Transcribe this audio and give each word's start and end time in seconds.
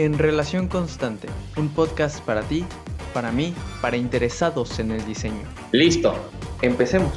En 0.00 0.18
Relación 0.18 0.66
Constante, 0.66 1.28
un 1.58 1.68
podcast 1.68 2.24
para 2.24 2.40
ti, 2.40 2.64
para 3.12 3.32
mí, 3.32 3.54
para 3.82 3.98
interesados 3.98 4.78
en 4.78 4.92
el 4.92 5.04
diseño. 5.04 5.42
Listo, 5.72 6.14
empecemos. 6.62 7.12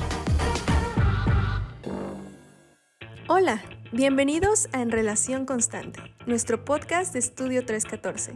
Hola, 3.29 3.63
bienvenidos 3.93 4.67
a 4.73 4.81
En 4.81 4.91
Relación 4.91 5.45
Constante, 5.45 6.01
nuestro 6.25 6.65
podcast 6.65 7.13
de 7.13 7.19
Estudio 7.19 7.65
314. 7.65 8.33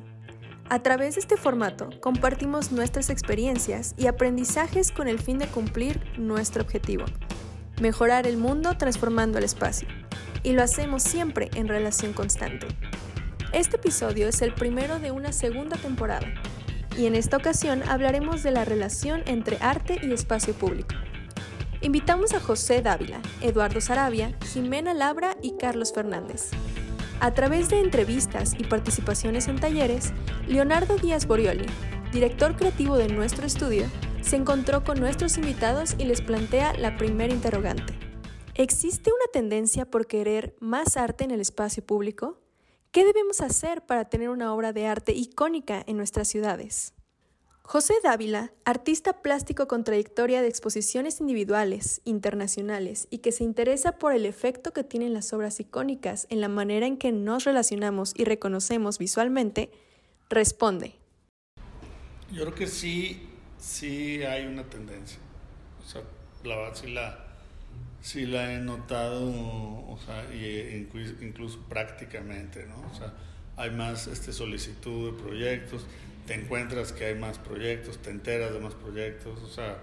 A 0.70 0.82
través 0.82 1.16
de 1.16 1.20
este 1.20 1.36
formato 1.36 1.89
compartimos 2.00 2.71
nuestras 2.71 3.09
experiencias 3.09 3.95
y 3.98 4.07
aprendizajes 4.07 4.93
con 4.93 5.09
el 5.09 5.20
fin 5.20 5.39
de 5.39 5.48
cumplir 5.48 6.00
nuestro 6.18 6.64
objetivo, 6.64 7.04
mejorar 7.82 8.25
el 8.25 8.38
mundo 8.38 8.77
transformando 8.77 9.39
el 9.39 9.43
espacio. 9.43 9.89
Y 10.41 10.54
lo 10.54 10.64
hacemos 10.64 11.04
siempre 11.04 11.50
en 11.55 11.68
relación 11.68 12.14
constante. 12.14 12.68
Este 13.54 13.77
episodio 13.77 14.27
es 14.27 14.41
el 14.41 14.54
primero 14.54 15.00
de 15.00 15.11
una 15.11 15.32
segunda 15.32 15.78
temporada 15.78 16.28
y 16.97 17.05
en 17.05 17.15
esta 17.15 17.38
ocasión 17.38 17.82
hablaremos 17.88 18.43
de 18.43 18.51
la 18.51 18.65
relación 18.65 19.24
entre 19.25 19.57
arte 19.61 20.00
y 20.04 20.11
espacio 20.11 20.54
público. 20.54 20.96
Invitamos 21.79 22.33
a 22.33 22.41
José 22.41 22.82
Dávila, 22.82 23.21
Eduardo 23.41 23.79
Sarabia, 23.79 24.38
Jimena 24.52 24.93
Labra 24.93 25.38
y 25.41 25.55
Carlos 25.57 25.93
Fernández. 25.93 26.52
A 27.21 27.33
través 27.33 27.69
de 27.69 27.79
entrevistas 27.79 28.54
y 28.60 28.65
participaciones 28.65 29.47
en 29.47 29.60
talleres, 29.60 30.11
Leonardo 30.47 30.97
Díaz 30.97 31.25
Borioli, 31.25 31.68
director 32.11 32.58
creativo 32.58 32.97
de 32.97 33.08
nuestro 33.08 33.45
estudio, 33.47 33.86
se 34.22 34.36
encontró 34.36 34.83
con 34.83 35.00
nuestros 35.00 35.38
invitados 35.38 35.95
y 35.97 36.03
les 36.03 36.22
plantea 36.22 36.73
la 36.73 36.97
primera 36.97 37.33
interrogante. 37.33 37.97
¿Existe 38.55 39.09
una 39.09 39.31
tendencia 39.31 39.86
por 39.86 40.05
querer 40.05 40.55
más 40.59 40.97
arte 40.97 41.23
en 41.23 41.31
el 41.31 41.39
espacio 41.39 41.86
público? 41.86 42.41
¿Qué 42.97 43.06
debemos 43.06 43.42
hacer 43.42 43.86
para 43.86 44.06
tener 44.06 44.30
una 44.30 44.52
obra 44.56 44.73
de 44.73 44.88
arte 44.88 45.11
icónica 45.11 45.83
en 45.86 45.97
nuestras 45.97 46.30
ciudades? 46.30 46.95
José 47.61 47.94
Dávila, 48.03 48.52
artista 48.66 49.21
plástico 49.21 49.67
con 49.67 49.83
trayectoria 49.83 50.41
de 50.41 50.47
exposiciones 50.47 51.21
individuales, 51.21 52.02
internacionales 52.05 53.08
y 53.11 53.19
que 53.19 53.31
se 53.31 53.44
interesa 53.44 53.99
por 53.99 54.16
el 54.16 54.25
efecto 54.25 54.73
que 54.73 54.83
tienen 54.83 55.13
las 55.13 55.31
obras 55.31 55.59
icónicas 55.59 56.25
en 56.31 56.41
la 56.41 56.49
manera 56.49 56.88
en 56.88 56.97
que 56.97 57.11
nos 57.11 57.44
relacionamos 57.44 58.13
y 58.16 58.23
reconocemos 58.23 58.97
visualmente, 58.97 59.69
responde. 60.27 60.95
Yo 62.31 62.45
creo 62.45 62.55
que 62.55 62.66
sí, 62.66 63.30
sí 63.59 64.23
hay 64.23 64.47
una 64.47 64.64
tendencia. 64.64 65.19
O 65.86 65.88
sea, 65.88 66.02
la 66.43 66.55
verdad 66.55 66.73
sí 66.73 66.88
la, 66.88 67.27
Sí, 68.08 68.25
la 68.25 68.53
he 68.53 68.59
notado, 68.59 69.22
o 69.22 70.00
sea, 70.05 70.33
y 70.33 70.88
incluso 71.19 71.59
prácticamente, 71.67 72.66
¿no? 72.66 72.89
O 72.89 72.95
sea, 72.95 73.14
hay 73.58 73.72
más 73.72 74.08
este, 74.08 74.31
solicitud 74.31 75.11
de 75.11 75.22
proyectos, 75.22 75.86
te 76.25 76.36
encuentras 76.36 76.94
que 76.94 77.03
hay 77.03 77.16
más 77.16 77.38
proyectos, 77.38 78.02
te 78.02 78.11
enteras 78.11 78.53
de 78.53 78.61
más 78.61 78.75
proyectos, 78.75 79.44
o 79.44 79.49
sea, 79.49 79.80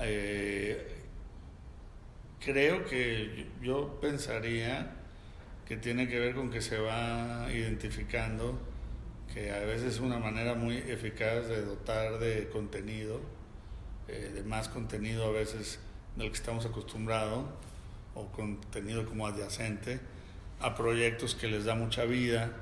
eh, 0.00 1.04
creo 2.44 2.84
que 2.84 3.46
yo 3.62 4.00
pensaría 4.00 4.96
que 5.64 5.76
tiene 5.76 6.08
que 6.08 6.18
ver 6.18 6.34
con 6.34 6.50
que 6.50 6.62
se 6.62 6.78
va 6.78 7.46
identificando 7.52 8.58
que 9.32 9.52
a 9.52 9.60
veces 9.60 9.94
es 9.94 10.00
una 10.00 10.18
manera 10.18 10.54
muy 10.54 10.78
eficaz 10.78 11.46
de 11.46 11.62
dotar 11.62 12.18
de 12.18 12.48
contenido, 12.48 13.20
eh, 14.08 14.32
de 14.34 14.42
más 14.42 14.68
contenido 14.68 15.26
a 15.26 15.30
veces 15.30 15.78
del 16.16 16.28
que 16.28 16.36
estamos 16.36 16.66
acostumbrados, 16.66 17.44
o 18.14 18.26
contenido 18.26 19.06
como 19.06 19.26
adyacente, 19.26 20.00
a 20.60 20.74
proyectos 20.74 21.34
que 21.34 21.48
les 21.48 21.64
da 21.64 21.74
mucha 21.74 22.04
vida, 22.04 22.52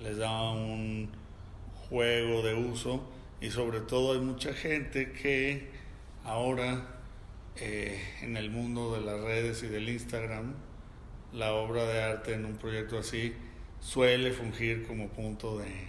les 0.00 0.18
da 0.18 0.52
un 0.52 1.10
juego 1.88 2.42
de 2.42 2.54
uso 2.54 3.02
y 3.40 3.50
sobre 3.50 3.80
todo 3.80 4.12
hay 4.12 4.20
mucha 4.20 4.52
gente 4.52 5.12
que 5.12 5.70
ahora 6.24 6.94
eh, 7.56 8.00
en 8.22 8.36
el 8.36 8.50
mundo 8.50 8.94
de 8.94 9.00
las 9.00 9.20
redes 9.20 9.62
y 9.62 9.68
del 9.68 9.88
Instagram, 9.88 10.54
la 11.32 11.54
obra 11.54 11.84
de 11.84 12.02
arte 12.02 12.34
en 12.34 12.44
un 12.44 12.56
proyecto 12.56 12.98
así 12.98 13.34
suele 13.80 14.32
fungir 14.32 14.86
como 14.86 15.08
punto 15.08 15.58
de, 15.58 15.88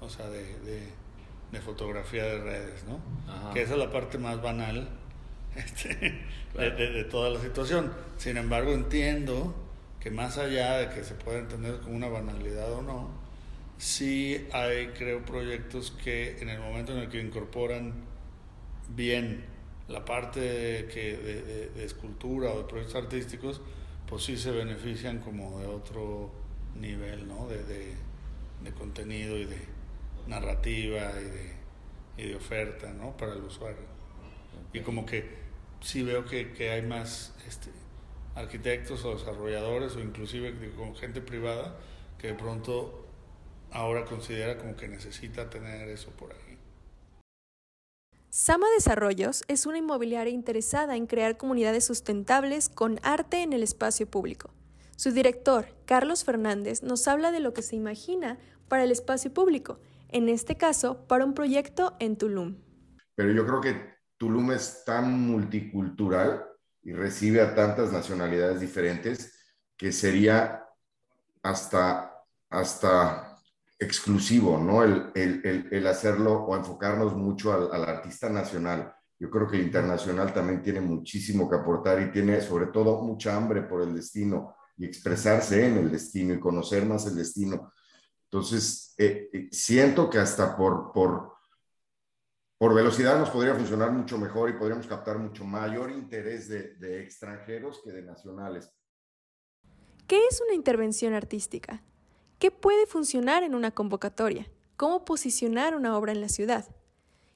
o 0.00 0.08
sea, 0.08 0.28
de, 0.28 0.58
de, 0.60 1.60
fotografía 1.60 2.24
de 2.24 2.38
redes, 2.40 2.84
¿no? 2.84 3.52
Que 3.52 3.62
esa 3.62 3.74
es 3.74 3.78
la 3.78 3.90
parte 3.90 4.16
más 4.18 4.40
banal 4.40 4.88
este, 5.56 6.20
de, 6.54 7.04
toda 7.04 7.30
la 7.30 7.40
situación. 7.40 7.92
Sin 8.16 8.36
embargo, 8.36 8.72
entiendo 8.72 9.54
que 10.00 10.10
más 10.10 10.38
allá 10.38 10.78
de 10.78 10.94
que 10.94 11.04
se 11.04 11.14
pueda 11.14 11.38
entender 11.38 11.80
como 11.80 11.96
una 11.96 12.08
banalidad 12.08 12.72
o 12.72 12.82
no, 12.82 13.10
sí 13.78 14.46
hay, 14.52 14.88
creo, 14.88 15.24
proyectos 15.24 15.92
que 16.02 16.38
en 16.40 16.48
el 16.48 16.60
momento 16.60 16.92
en 16.92 16.98
el 16.98 17.08
que 17.08 17.20
incorporan 17.20 17.94
bien 18.88 19.44
la 19.88 20.04
parte 20.04 20.40
de, 20.40 20.86
que, 20.88 21.16
de, 21.74 21.84
escultura 21.84 22.50
o 22.50 22.58
de 22.58 22.64
proyectos 22.64 22.96
artísticos, 22.96 23.60
pues 24.08 24.24
sí 24.24 24.36
se 24.36 24.50
benefician 24.50 25.18
como 25.18 25.60
de 25.60 25.66
otro 25.66 26.32
nivel, 26.74 27.28
¿no? 27.28 27.46
De, 27.48 27.62
de 27.64 28.72
contenido 28.72 29.36
y 29.36 29.44
de 29.44 29.58
narrativa 30.26 31.12
y 31.20 31.24
de, 31.24 31.52
y 32.16 32.28
de 32.28 32.36
oferta, 32.36 32.92
¿no? 32.92 33.16
Para 33.16 33.34
el 33.34 33.42
usuario. 33.42 33.92
Y 34.72 34.80
como 34.80 35.06
que 35.06 35.41
sí 35.82 36.02
veo 36.02 36.24
que, 36.24 36.52
que 36.52 36.70
hay 36.70 36.82
más 36.82 37.34
este, 37.46 37.70
arquitectos 38.34 39.04
o 39.04 39.14
desarrolladores 39.14 39.94
o 39.96 40.00
inclusive 40.00 40.54
con 40.76 40.94
gente 40.96 41.20
privada 41.20 41.76
que 42.18 42.28
de 42.28 42.34
pronto 42.34 43.06
ahora 43.70 44.04
considera 44.04 44.56
como 44.58 44.76
que 44.76 44.88
necesita 44.88 45.50
tener 45.50 45.88
eso 45.88 46.10
por 46.10 46.32
ahí. 46.32 46.58
Sama 48.30 48.66
Desarrollos 48.74 49.44
es 49.48 49.66
una 49.66 49.78
inmobiliaria 49.78 50.32
interesada 50.32 50.96
en 50.96 51.06
crear 51.06 51.36
comunidades 51.36 51.84
sustentables 51.84 52.70
con 52.70 52.98
arte 53.02 53.42
en 53.42 53.52
el 53.52 53.62
espacio 53.62 54.06
público. 54.06 54.54
Su 54.96 55.10
director, 55.10 55.66
Carlos 55.84 56.24
Fernández, 56.24 56.82
nos 56.82 57.08
habla 57.08 57.30
de 57.30 57.40
lo 57.40 57.52
que 57.52 57.60
se 57.60 57.76
imagina 57.76 58.38
para 58.68 58.84
el 58.84 58.90
espacio 58.90 59.34
público, 59.34 59.80
en 60.08 60.28
este 60.28 60.56
caso 60.56 61.06
para 61.08 61.26
un 61.26 61.34
proyecto 61.34 61.94
en 61.98 62.16
Tulum. 62.16 62.56
Pero 63.16 63.32
yo 63.32 63.44
creo 63.44 63.60
que 63.60 63.92
Tulum 64.22 64.52
es 64.52 64.84
tan 64.84 65.20
multicultural 65.20 66.44
y 66.84 66.92
recibe 66.92 67.40
a 67.40 67.56
tantas 67.56 67.90
nacionalidades 67.90 68.60
diferentes 68.60 69.36
que 69.76 69.90
sería 69.90 70.64
hasta, 71.42 72.22
hasta 72.48 73.36
exclusivo, 73.80 74.58
¿no? 74.58 74.84
El, 74.84 75.86
hacerlo 75.88 76.44
o 76.44 76.56
enfocarnos 76.56 77.16
mucho 77.16 77.52
al, 77.52 77.72
al, 77.72 77.96
artista 77.96 78.28
nacional. 78.28 78.94
Yo 79.18 79.28
creo 79.28 79.48
que 79.48 79.56
el 79.56 79.64
internacional 79.64 80.32
también 80.32 80.62
tiene 80.62 80.80
muchísimo 80.80 81.50
que 81.50 81.56
aportar 81.56 82.00
y 82.00 82.12
tiene 82.12 82.40
sobre 82.42 82.66
todo 82.66 83.02
mucha 83.02 83.36
hambre 83.36 83.62
por 83.62 83.82
el 83.82 83.92
destino 83.92 84.54
y 84.76 84.84
expresarse 84.84 85.66
en 85.66 85.78
el 85.78 85.90
destino 85.90 86.32
y 86.32 86.38
conocer 86.38 86.86
más 86.86 87.08
el 87.08 87.16
destino. 87.16 87.72
Entonces, 88.30 88.94
eh, 88.98 89.28
eh, 89.32 89.48
siento 89.50 90.08
que 90.08 90.18
hasta 90.18 90.56
por, 90.56 90.92
por, 90.92 91.32
por 92.62 92.74
velocidad 92.74 93.18
nos 93.18 93.30
podría 93.30 93.56
funcionar 93.56 93.90
mucho 93.90 94.16
mejor 94.16 94.48
y 94.48 94.52
podríamos 94.52 94.86
captar 94.86 95.18
mucho 95.18 95.44
mayor 95.44 95.90
interés 95.90 96.48
de, 96.48 97.02
extranjeros 97.02 97.80
que 97.82 97.90
de 97.90 98.02
nacionales. 98.02 98.70
¿Qué 100.06 100.24
es 100.30 100.40
una 100.46 100.54
intervención 100.54 101.12
artística? 101.12 101.82
¿Qué 102.38 102.52
puede 102.52 102.86
funcionar 102.86 103.42
en 103.42 103.56
una 103.56 103.72
convocatoria? 103.72 104.48
¿Cómo 104.76 105.04
posicionar 105.04 105.74
una 105.74 105.98
obra 105.98 106.12
en 106.12 106.20
la 106.20 106.28
ciudad? 106.28 106.64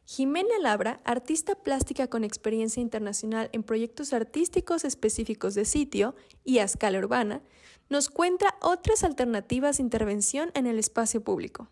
Jimena 0.05 0.61
Labra, 0.61 1.01
artista 1.03 1.57
plástica 1.57 2.07
con 2.07 2.23
experiencia 2.23 2.81
internacional 2.81 3.51
en 3.51 3.65
proyectos 3.65 4.13
artísticos 4.13 4.85
específicos 4.85 5.57
de 5.57 5.65
sitio 5.65 6.15
y 6.45 6.59
a 6.59 6.63
escala 6.63 7.01
urbana, 7.01 7.43
nos 7.89 8.11
cuenta 8.11 8.55
otras 8.63 9.03
alternativas 9.03 9.79
de 9.79 9.83
intervención 9.83 10.53
en 10.55 10.69
el 10.69 10.79
espacio 10.79 11.21
público. 11.25 11.69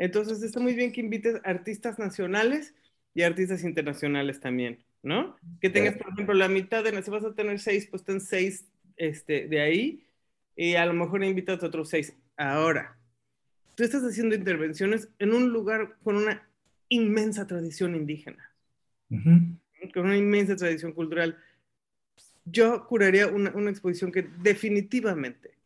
Entonces 0.00 0.42
está 0.42 0.58
muy 0.60 0.74
bien 0.74 0.92
que 0.92 1.02
invites 1.02 1.42
artistas 1.44 1.98
nacionales 1.98 2.74
y 3.12 3.20
artistas 3.20 3.62
internacionales 3.64 4.40
también, 4.40 4.82
¿no? 5.02 5.36
Que 5.60 5.68
tengas, 5.68 5.94
por 5.96 6.10
ejemplo, 6.10 6.32
la 6.32 6.48
mitad 6.48 6.82
de, 6.82 7.02
si 7.02 7.10
vas 7.10 7.22
a 7.22 7.34
tener 7.34 7.58
seis, 7.60 7.86
pues 7.86 8.02
ten 8.02 8.18
seis 8.18 8.66
este, 8.96 9.46
de 9.46 9.60
ahí 9.60 10.06
y 10.56 10.74
a 10.76 10.86
lo 10.86 10.94
mejor 10.94 11.22
invitas 11.22 11.62
a 11.62 11.66
otros 11.66 11.90
seis. 11.90 12.16
Ahora, 12.38 12.96
tú 13.74 13.84
estás 13.84 14.02
haciendo 14.02 14.34
intervenciones 14.34 15.10
en 15.18 15.34
un 15.34 15.50
lugar 15.50 15.98
con 16.02 16.16
una 16.16 16.48
inmensa 16.88 17.46
tradición 17.46 17.94
indígena, 17.94 18.54
con 19.10 20.06
una 20.06 20.16
inmensa 20.16 20.56
tradición 20.56 20.92
cultural. 20.92 21.36
Yo 22.46 22.86
curaría 22.86 23.26
una, 23.26 23.50
una 23.50 23.70
exposición 23.70 24.10
que 24.10 24.30
definitivamente 24.38 25.58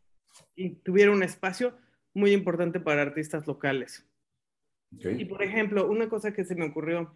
tuviera 0.82 1.12
un 1.12 1.22
espacio 1.22 1.78
muy 2.14 2.32
importante 2.32 2.80
para 2.80 3.02
artistas 3.02 3.46
locales 3.46 4.04
y 5.00 5.24
por 5.24 5.42
ejemplo, 5.42 5.88
una 5.88 6.08
cosa 6.08 6.32
que 6.32 6.44
se 6.44 6.54
me 6.54 6.66
ocurrió 6.66 7.14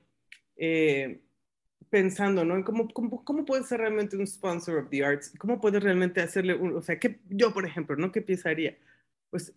eh, 0.57 1.21
pensando, 1.91 2.45
¿no? 2.45 2.63
¿Cómo, 2.65 2.89
cómo, 2.89 3.25
cómo 3.25 3.45
puedes 3.45 3.67
ser 3.67 3.81
realmente 3.81 4.17
un 4.17 4.27
sponsor 4.27 4.79
of 4.79 4.91
the 4.91 5.05
arts? 5.05 5.33
¿Cómo 5.39 5.61
puedes 5.61 5.83
realmente 5.83 6.21
hacerle, 6.21 6.55
un, 6.55 6.77
o 6.77 6.83
sea, 6.83 6.99
¿qué, 6.99 7.21
yo 7.29 7.53
por 7.53 7.67
ejemplo, 7.67 7.97
¿no? 7.97 8.13
¿Qué 8.13 8.21
pensaría? 8.23 8.77
Pues 9.31 9.55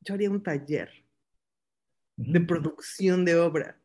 yo 0.00 0.14
haría 0.14 0.30
un 0.30 0.42
taller 0.42 0.90
de 2.16 2.40
producción 2.40 3.24
de 3.24 3.36
obra 3.36 3.76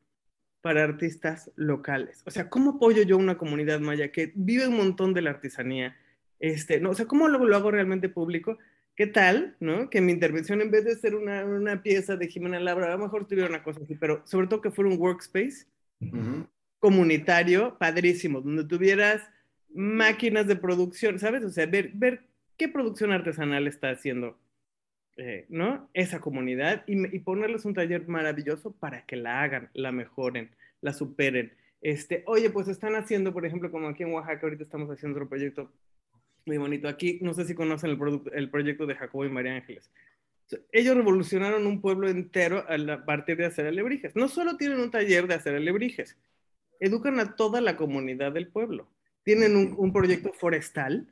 para 0.62 0.84
artistas 0.84 1.52
locales. 1.56 2.24
O 2.26 2.32
sea, 2.32 2.50
¿cómo 2.50 2.72
apoyo 2.72 3.04
yo 3.04 3.18
una 3.18 3.38
comunidad 3.38 3.80
maya 3.80 4.12
que 4.12 4.32
vive 4.36 4.68
un 4.68 4.78
montón 4.78 5.14
de 5.14 5.22
la 5.22 5.30
artesanía? 5.30 5.96
Este, 6.40 6.80
no, 6.80 6.90
o 6.90 6.96
sea, 6.96 7.06
¿cómo 7.06 7.28
lo, 7.28 7.46
lo 7.46 7.56
hago 7.56 7.72
realmente 7.72 8.10
público? 8.10 8.58
¿Qué 8.96 9.08
tal, 9.08 9.58
no? 9.60 9.90
Que 9.90 10.00
mi 10.00 10.14
intervención, 10.14 10.62
en 10.62 10.72
vez 10.72 10.86
de 10.86 10.96
ser 10.96 11.16
una, 11.16 11.44
una, 11.44 11.84
pieza 11.84 12.16
de 12.16 12.30
Jimena 12.30 12.62
Labra, 12.62 12.88
a 12.88 12.98
lo 12.98 13.04
mejor 13.04 13.28
tuviera 13.28 13.50
una 13.50 13.62
cosa 13.62 13.82
así, 13.84 13.96
pero 13.96 14.22
sobre 14.26 14.48
todo 14.48 14.62
que 14.62 14.72
fuera 14.72 14.90
un 14.90 15.00
workspace 15.00 15.66
comunitario 16.80 17.78
padrísimo, 17.78 18.40
donde 18.40 18.64
tuvieras 18.64 19.22
máquinas 19.74 20.48
de 20.48 20.56
producción, 20.56 21.20
¿sabes? 21.20 21.44
O 21.44 21.50
sea, 21.50 21.66
ver, 21.66 21.92
ver 21.94 22.22
qué 22.58 22.70
producción 22.70 23.12
artesanal 23.12 23.68
está 23.68 23.90
haciendo, 23.90 24.38
eh, 25.18 25.46
¿no? 25.50 25.90
Esa 25.94 26.22
comunidad 26.22 26.84
y, 26.88 27.14
y, 27.14 27.20
ponerles 27.20 27.66
un 27.66 27.74
taller 27.74 28.08
maravilloso 28.08 28.72
para 28.72 29.06
que 29.06 29.18
la 29.18 29.42
hagan, 29.42 29.70
la 29.74 29.92
mejoren, 29.92 30.52
la 30.80 30.94
superen. 30.94 31.52
Este, 31.82 32.24
oye, 32.28 32.50
pues 32.50 32.70
están 32.70 32.96
haciendo, 32.96 33.34
por 33.34 33.46
ejemplo, 33.46 33.72
como 33.72 33.90
aquí 33.90 34.04
en 34.04 34.14
Oaxaca, 34.14 34.40
ahorita 34.44 34.64
estamos 34.64 34.90
haciendo 34.90 35.18
otro 35.18 35.28
proyecto 35.28 35.70
muy 36.46 36.58
bonito. 36.58 36.88
Aquí, 36.88 37.20
no 37.22 37.34
sé 37.34 37.46
si 37.46 37.56
conocen 37.56 37.92
el, 37.92 38.22
el 38.34 38.50
proyecto 38.50 38.86
de 38.86 38.96
Jacobo 38.96 39.26
y 39.26 39.30
María 39.30 39.56
Ángeles. 39.56 39.92
Ellos 40.72 40.96
revolucionaron 40.96 41.66
un 41.66 41.82
pueblo 41.82 42.08
entero 42.08 42.66
a 42.70 43.06
partir 43.06 43.38
de 43.38 43.46
hacer 43.46 43.66
alebrijes. 43.66 44.16
No 44.16 44.28
solo 44.28 44.58
tienen 44.58 44.80
un 44.80 44.92
taller 44.92 45.28
de 45.28 45.34
hacer 45.34 45.56
alebrijes, 45.56 46.18
educan 46.80 47.20
a 47.20 47.36
toda 47.36 47.62
la 47.62 47.76
comunidad 47.78 48.32
del 48.32 48.48
pueblo. 48.48 48.88
Tienen 49.24 49.56
un, 49.56 49.92
proyecto 49.92 50.34
forestal 50.34 51.08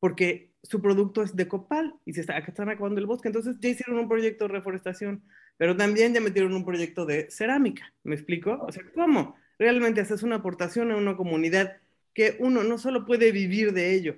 porque 0.00 0.52
su 0.62 0.80
producto 0.80 1.22
es 1.22 1.36
de 1.36 1.48
copal 1.48 1.94
y 2.06 2.14
se 2.14 2.22
está, 2.22 2.36
acá 2.36 2.50
están 2.50 2.70
acabando 2.70 2.98
el 2.98 3.06
bosque. 3.06 3.28
Entonces 3.28 3.56
ya 3.60 3.68
hicieron 3.68 3.98
un 3.98 4.08
proyecto 4.08 4.46
de 4.46 4.54
reforestación, 4.54 5.22
pero 5.58 5.76
también 5.76 6.14
ya 6.14 6.20
metieron 6.22 6.54
un 6.54 6.64
proyecto 6.64 7.04
de 7.04 7.30
cerámica. 7.30 7.92
¿Me 8.04 8.14
explico? 8.14 8.58
O 8.66 8.72
sea, 8.72 8.84
¿cómo? 8.94 9.36
Realmente 9.58 10.00
haces 10.00 10.22
una 10.22 10.36
aportación 10.36 10.90
a 10.92 10.96
una 10.96 11.16
comunidad 11.16 11.76
que 12.14 12.36
uno 12.40 12.64
no 12.64 12.78
solo 12.78 13.04
puede 13.04 13.32
vivir 13.32 13.72
de 13.72 13.94
ello, 13.94 14.16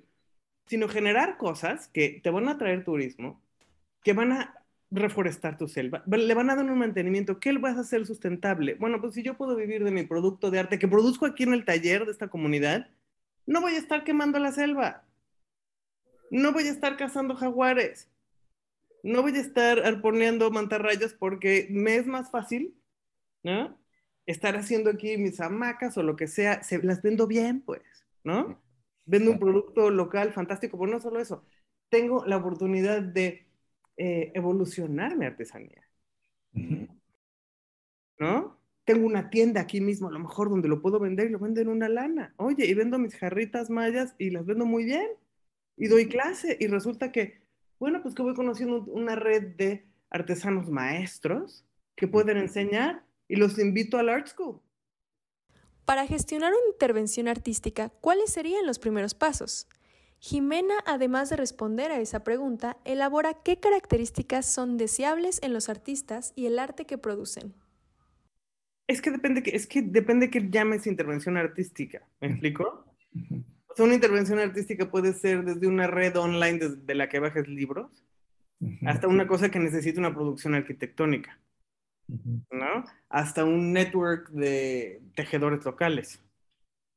sino 0.71 0.89
generar 0.89 1.37
cosas 1.37 1.89
que 1.89 2.21
te 2.23 2.31
van 2.31 2.49
a 2.49 2.57
traer 2.57 2.85
turismo, 2.85 3.43
que 4.05 4.13
van 4.13 4.31
a 4.31 4.55
reforestar 4.93 5.59
tu 5.59 5.67
selva, 5.67 6.05
le 6.07 6.33
van 6.33 6.49
a 6.49 6.55
dar 6.55 6.65
un 6.65 6.79
mantenimiento, 6.79 7.41
¿qué 7.41 7.53
vas 7.59 7.77
a 7.77 7.81
hacer 7.81 8.07
sustentable? 8.07 8.75
Bueno, 8.75 9.01
pues 9.01 9.15
si 9.15 9.25
yo 9.25 9.37
puedo 9.37 9.57
vivir 9.57 9.83
de 9.83 9.91
mi 9.91 10.05
producto 10.05 10.49
de 10.49 10.61
arte 10.61 10.79
que 10.79 10.87
produzco 10.87 11.27
aquí 11.27 11.43
en 11.43 11.55
el 11.55 11.65
taller 11.65 12.05
de 12.07 12.13
esta 12.13 12.29
comunidad, 12.29 12.89
no 13.47 13.61
voy 13.61 13.73
a 13.73 13.79
estar 13.79 14.05
quemando 14.05 14.39
la 14.39 14.53
selva, 14.53 15.03
no 16.31 16.53
voy 16.53 16.69
a 16.69 16.71
estar 16.71 16.97
cazando 16.97 17.35
jaguares, 17.35 18.09
no 19.03 19.23
voy 19.23 19.35
a 19.35 19.41
estar 19.41 19.85
arponeando 19.85 20.53
mantarrayas 20.53 21.15
porque 21.15 21.67
me 21.69 21.97
es 21.97 22.07
más 22.07 22.31
fácil, 22.31 22.77
¿no? 23.43 23.77
Estar 24.25 24.55
haciendo 24.55 24.91
aquí 24.91 25.17
mis 25.17 25.41
hamacas 25.41 25.99
o 25.99 26.05
lo 26.05 26.15
que 26.15 26.29
sea, 26.29 26.63
se 26.63 26.81
las 26.81 27.03
vendo 27.03 27.27
bien, 27.27 27.61
pues, 27.61 27.83
¿no? 28.23 28.70
Vendo 29.07 29.33
un 29.33 29.39
producto 29.39 29.91
local 29.91 30.33
fantástico, 30.33 30.79
pero 30.79 30.93
no 30.93 31.01
solo 31.01 31.21
eso, 31.21 31.45
tengo 31.89 32.25
la 32.27 32.37
oportunidad 32.39 33.03
de 33.03 33.47
eh, 33.97 34.33
evolucionar 34.35 35.17
mi 35.17 35.27
artesanía. 35.27 35.83
¿No? 38.19 38.59
Tengo 38.85 39.07
una 39.07 39.31
tienda 39.31 39.61
aquí 39.61 39.81
mismo, 39.81 40.09
a 40.09 40.13
lo 40.13 40.19
mejor 40.19 40.51
donde 40.51 40.69
lo 40.69 40.83
puedo 40.83 40.99
vender 40.99 41.27
y 41.29 41.31
lo 41.31 41.39
vendo 41.39 41.61
en 41.61 41.69
una 41.69 41.89
lana. 41.89 42.35
Oye, 42.37 42.67
y 42.67 42.75
vendo 42.75 42.99
mis 42.99 43.15
jarritas 43.17 43.71
mayas 43.71 44.15
y 44.19 44.31
las 44.31 44.47
vendo 44.47 44.67
muy 44.67 44.85
bien. 44.85 45.09
Y 45.77 45.89
doy 45.89 46.09
clase 46.09 46.57
y 46.61 46.67
resulta 46.67 47.13
que, 47.13 47.43
bueno, 47.79 48.03
pues 48.03 48.15
que 48.15 48.23
voy 48.23 48.35
conociendo 48.35 48.85
una 48.85 49.17
red 49.17 49.57
de 49.57 49.87
artesanos 50.11 50.71
maestros 50.71 51.65
que 51.97 52.09
pueden 52.09 52.37
enseñar 52.37 53.05
y 53.29 53.37
los 53.37 53.59
invito 53.59 53.99
al 53.99 54.09
Art 54.09 54.27
School. 54.29 54.61
Para 55.91 56.07
gestionar 56.07 56.53
una 56.53 56.73
intervención 56.73 57.27
artística, 57.27 57.89
¿cuáles 58.01 58.31
serían 58.31 58.65
los 58.65 58.79
primeros 58.79 59.15
pasos? 59.15 59.67
Jimena, 60.21 60.75
además 60.87 61.31
de 61.31 61.37
responder 61.37 61.91
a 61.91 61.99
esa 61.99 62.23
pregunta, 62.23 62.77
elabora 62.85 63.35
qué 63.43 63.59
características 63.59 64.47
son 64.47 64.77
deseables 64.77 65.41
en 65.43 65.53
los 65.53 65.69
artistas 65.69 66.33
y 66.37 66.47
el 66.47 66.61
arte 66.61 66.85
que 66.85 66.97
producen. 66.97 67.55
Es 68.87 69.03
que 69.03 69.11
depende 69.11 69.43
que, 69.43 69.57
es 69.57 69.67
que 69.67 69.83
depende 69.83 70.31
que 70.31 70.49
llames 70.49 70.87
intervención 70.87 71.37
artística. 71.37 72.07
¿Me 72.21 72.29
explico? 72.29 72.85
O 73.67 73.75
sea, 73.75 73.85
una 73.85 73.95
intervención 73.95 74.39
artística 74.39 74.89
puede 74.93 75.13
ser 75.13 75.45
desde 75.45 75.67
una 75.67 75.89
red 75.89 76.17
online 76.17 76.61
desde 76.61 76.95
la 76.95 77.09
que 77.09 77.19
bajes 77.19 77.49
libros 77.49 77.91
hasta 78.87 79.09
una 79.09 79.27
cosa 79.27 79.51
que 79.51 79.59
necesita 79.59 79.99
una 79.99 80.15
producción 80.15 80.55
arquitectónica, 80.55 81.41
¿no? 82.51 82.85
Hasta 83.09 83.45
un 83.45 83.73
network 83.73 84.31
de 84.31 85.03
tejedores 85.15 85.65
locales, 85.65 86.23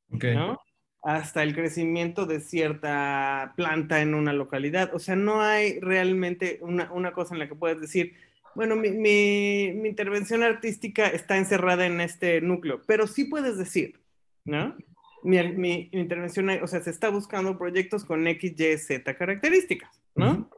¿no? 0.08 0.58
hasta 1.04 1.42
el 1.42 1.54
crecimiento 1.54 2.24
de 2.24 2.40
cierta 2.40 3.52
planta 3.56 4.00
en 4.00 4.14
una 4.14 4.32
localidad. 4.32 4.94
O 4.94 4.98
sea, 4.98 5.14
no 5.14 5.42
hay 5.42 5.78
realmente 5.80 6.58
una, 6.62 6.90
una 6.92 7.12
cosa 7.12 7.34
en 7.34 7.40
la 7.40 7.48
que 7.48 7.54
puedas 7.54 7.78
decir, 7.78 8.14
bueno, 8.54 8.74
mi, 8.74 8.90
mi, 8.90 9.72
mi, 9.74 9.88
intervención 9.90 10.42
artística 10.42 11.06
está 11.06 11.36
encerrada 11.36 11.84
en 11.84 12.00
este 12.00 12.40
núcleo, 12.40 12.80
pero 12.86 13.06
sí 13.06 13.24
puedes 13.24 13.58
decir, 13.58 14.00
¿no? 14.46 14.76
Mi, 15.22 15.42
mi, 15.52 15.90
intervención, 15.92 16.48
o 16.62 16.66
sea, 16.66 16.80
se 16.80 16.90
está 16.90 17.10
buscando 17.10 17.58
proyectos 17.58 18.04
con 18.04 18.26
X, 18.26 18.54
Y, 18.58 18.78
Z 18.78 19.14
características, 19.14 20.00
¿no? 20.14 20.48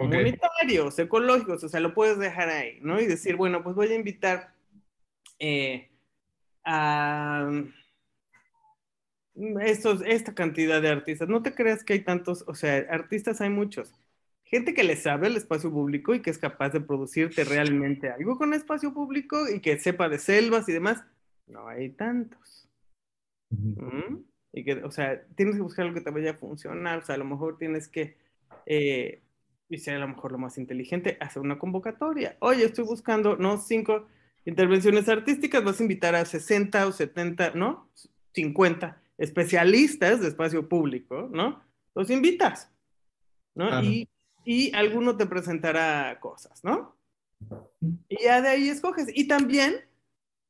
Comunitarios, 0.00 0.98
ecológicos, 0.98 1.62
o 1.62 1.68
sea, 1.68 1.80
lo 1.80 1.92
puedes 1.92 2.18
dejar 2.18 2.48
ahí, 2.48 2.78
¿no? 2.80 3.00
Y 3.00 3.06
decir, 3.06 3.36
bueno, 3.36 3.62
pues 3.62 3.76
voy 3.76 3.88
a 3.88 3.94
invitar 3.96 4.54
eh, 5.38 5.90
a 6.64 7.50
estos, 9.60 10.02
esta 10.06 10.34
cantidad 10.34 10.80
de 10.80 10.88
artistas. 10.88 11.28
No 11.28 11.42
te 11.42 11.54
creas 11.54 11.84
que 11.84 11.94
hay 11.94 12.00
tantos, 12.00 12.44
o 12.46 12.54
sea, 12.54 12.86
artistas 12.90 13.40
hay 13.40 13.50
muchos. 13.50 13.94
Gente 14.44 14.74
que 14.74 14.82
le 14.82 14.96
sabe 14.96 15.28
el 15.28 15.36
espacio 15.36 15.70
público 15.70 16.14
y 16.14 16.22
que 16.22 16.30
es 16.30 16.38
capaz 16.38 16.70
de 16.70 16.80
producirte 16.80 17.44
realmente 17.44 18.10
algo 18.10 18.36
con 18.36 18.52
espacio 18.52 18.92
público 18.92 19.48
y 19.48 19.60
que 19.60 19.78
sepa 19.78 20.08
de 20.08 20.18
selvas 20.18 20.68
y 20.68 20.72
demás. 20.72 21.04
No 21.46 21.68
hay 21.68 21.90
tantos. 21.90 22.68
¿Mm? 23.50 24.24
Y 24.52 24.64
que, 24.64 24.82
o 24.82 24.90
sea, 24.90 25.22
tienes 25.36 25.56
que 25.56 25.62
buscar 25.62 25.84
algo 25.84 25.94
que 25.94 26.00
te 26.00 26.10
vaya 26.10 26.32
a 26.32 26.38
funcionar. 26.38 26.98
O 26.98 27.02
sea, 27.02 27.14
a 27.14 27.18
lo 27.18 27.24
mejor 27.26 27.58
tienes 27.58 27.86
que, 27.86 28.16
eh, 28.66 29.22
y 29.70 29.78
sea 29.78 29.96
a 29.96 30.00
lo 30.00 30.08
mejor 30.08 30.32
lo 30.32 30.38
más 30.38 30.58
inteligente, 30.58 31.16
hacer 31.20 31.40
una 31.40 31.58
convocatoria. 31.58 32.36
Oye, 32.40 32.64
estoy 32.64 32.84
buscando, 32.84 33.36
no, 33.36 33.56
cinco 33.56 34.06
intervenciones 34.44 35.08
artísticas, 35.08 35.64
vas 35.64 35.78
a 35.78 35.84
invitar 35.84 36.14
a 36.16 36.24
60 36.24 36.88
o 36.88 36.92
70, 36.92 37.52
¿no? 37.54 37.88
50 38.34 39.00
especialistas 39.16 40.20
de 40.20 40.28
espacio 40.28 40.68
público, 40.68 41.28
¿no? 41.32 41.62
Los 41.94 42.10
invitas, 42.10 42.68
¿no? 43.54 43.82
Y, 43.82 44.08
y 44.44 44.74
alguno 44.74 45.16
te 45.16 45.26
presentará 45.26 46.18
cosas, 46.18 46.64
¿no? 46.64 46.96
Y 48.08 48.24
ya 48.24 48.42
de 48.42 48.48
ahí 48.48 48.68
escoges. 48.68 49.06
Y 49.14 49.28
también 49.28 49.84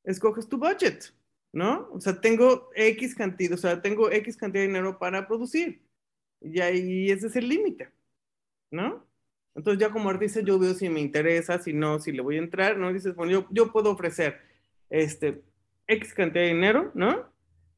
escoges 0.05 0.49
tu 0.49 0.57
budget, 0.57 1.13
¿no? 1.53 1.91
O 1.93 2.01
sea, 2.01 2.19
tengo 2.23 2.71
X 2.75 3.15
cantidad, 3.15 3.53
o 3.53 3.59
sea, 3.59 3.83
tengo 3.83 4.11
X 4.11 4.37
cantidad 4.39 4.63
de 4.63 4.69
dinero 4.69 4.99
para 4.99 5.27
producir. 5.27 5.83
Y 6.41 6.61
ahí 6.61 7.11
ese 7.11 7.27
es 7.27 7.37
el 7.37 7.49
límite, 7.49 7.91
¿no? 8.71 9.10
Entonces 9.55 9.81
ya 9.81 9.91
como 9.91 10.11
artista 10.11 10.41
yo 10.41 10.59
veo 10.59 10.75
si 10.75 10.89
me 10.89 11.01
interesa, 11.01 11.59
si 11.59 11.73
no, 11.73 11.99
si 11.99 12.13
le 12.13 12.23
voy 12.23 12.37
a 12.37 12.41
entrar, 12.41 12.79
¿no? 12.79 12.93
Dices, 12.93 13.15
bueno, 13.15 13.33
yo, 13.33 13.47
yo 13.51 13.73
puedo 13.73 13.91
ofrecer 13.91 14.41
este 14.89 15.43
X 15.87 16.15
cantidad 16.15 16.45
de 16.45 16.55
dinero, 16.55 16.93
¿no? 16.95 17.31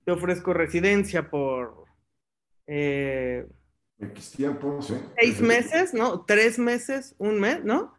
te 0.04 0.12
ofrezco 0.12 0.52
residencia 0.52 1.30
por 1.30 1.84
eh, 2.66 3.46
seis 5.18 5.40
meses, 5.40 5.94
¿no? 5.94 6.24
Tres 6.24 6.58
meses, 6.58 7.14
un 7.18 7.40
mes, 7.40 7.64
¿no? 7.64 7.94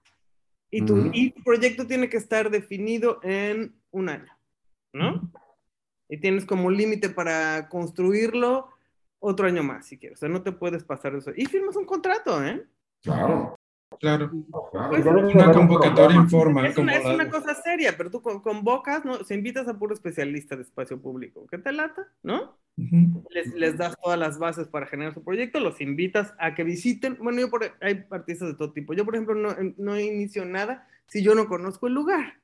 Y 0.70 0.86
tu, 0.86 1.12
proyecto 1.44 1.86
tiene 1.86 2.10
que 2.10 2.18
estar 2.18 2.50
definido 2.50 3.20
en 3.22 3.75
un 3.92 4.10
año, 4.10 4.32
¿no? 4.92 5.32
Y 6.10 6.18
tienes 6.20 6.46
como 6.46 6.72
límite 6.72 7.10
para 7.10 7.70
construirlo 7.70 8.70
otro 9.20 9.48
año 9.48 9.63
más, 9.63 9.86
si 9.86 9.98
quieres. 9.98 10.18
O 10.18 10.22
sea, 10.22 10.30
no 10.30 10.42
te 10.42 10.51
puedes 10.51 10.84
pasar 10.84 11.15
eso. 11.15 11.32
Y 11.36 11.46
firmas 11.46 11.75
un 11.75 11.86
contrato, 11.86 12.44
¿eh? 12.44 12.65
Claro. 13.03 13.56
Claro. 14.00 14.31
Pues, 14.89 15.05
una 15.05 15.51
convocatoria 15.51 16.17
informal. 16.17 16.65
Es 16.67 16.77
una, 16.77 16.95
es 16.95 17.05
una 17.05 17.29
cosa 17.29 17.55
seria, 17.55 17.95
pero 17.97 18.12
tú 18.12 18.21
convocas, 18.21 19.05
¿no? 19.05 19.23
Se 19.23 19.35
invitas 19.35 19.67
a 19.67 19.77
puro 19.77 19.93
especialista 19.93 20.55
de 20.55 20.63
espacio 20.63 21.01
público. 21.01 21.45
¿Qué 21.50 21.57
te 21.57 21.71
lata? 21.71 22.07
¿No? 22.21 22.57
les, 23.29 23.53
les, 23.53 23.77
das 23.77 23.95
todas 24.01 24.17
las 24.17 24.39
bases 24.39 24.67
para 24.67 24.88
generar 24.88 25.13
su 25.13 25.23
proyecto, 25.23 25.59
los 25.59 25.79
invitas 25.79 26.33
a 26.39 26.55
que 26.55 26.63
visiten. 26.63 27.17
Bueno, 27.21 27.39
yo 27.39 27.50
por, 27.50 27.63
hay 27.81 28.05
artistas 28.09 28.50
de 28.50 28.55
todo 28.55 28.71
tipo. 28.73 28.93
Yo, 28.93 29.05
por 29.05 29.15
ejemplo, 29.15 29.35
no, 29.35 29.55
no 29.77 30.00
inicio 30.00 30.45
nada 30.45 30.88
si 31.07 31.23
yo 31.23 31.35
no 31.35 31.47
conozco 31.47 31.88
el 31.88 31.93
lugar. 31.93 32.39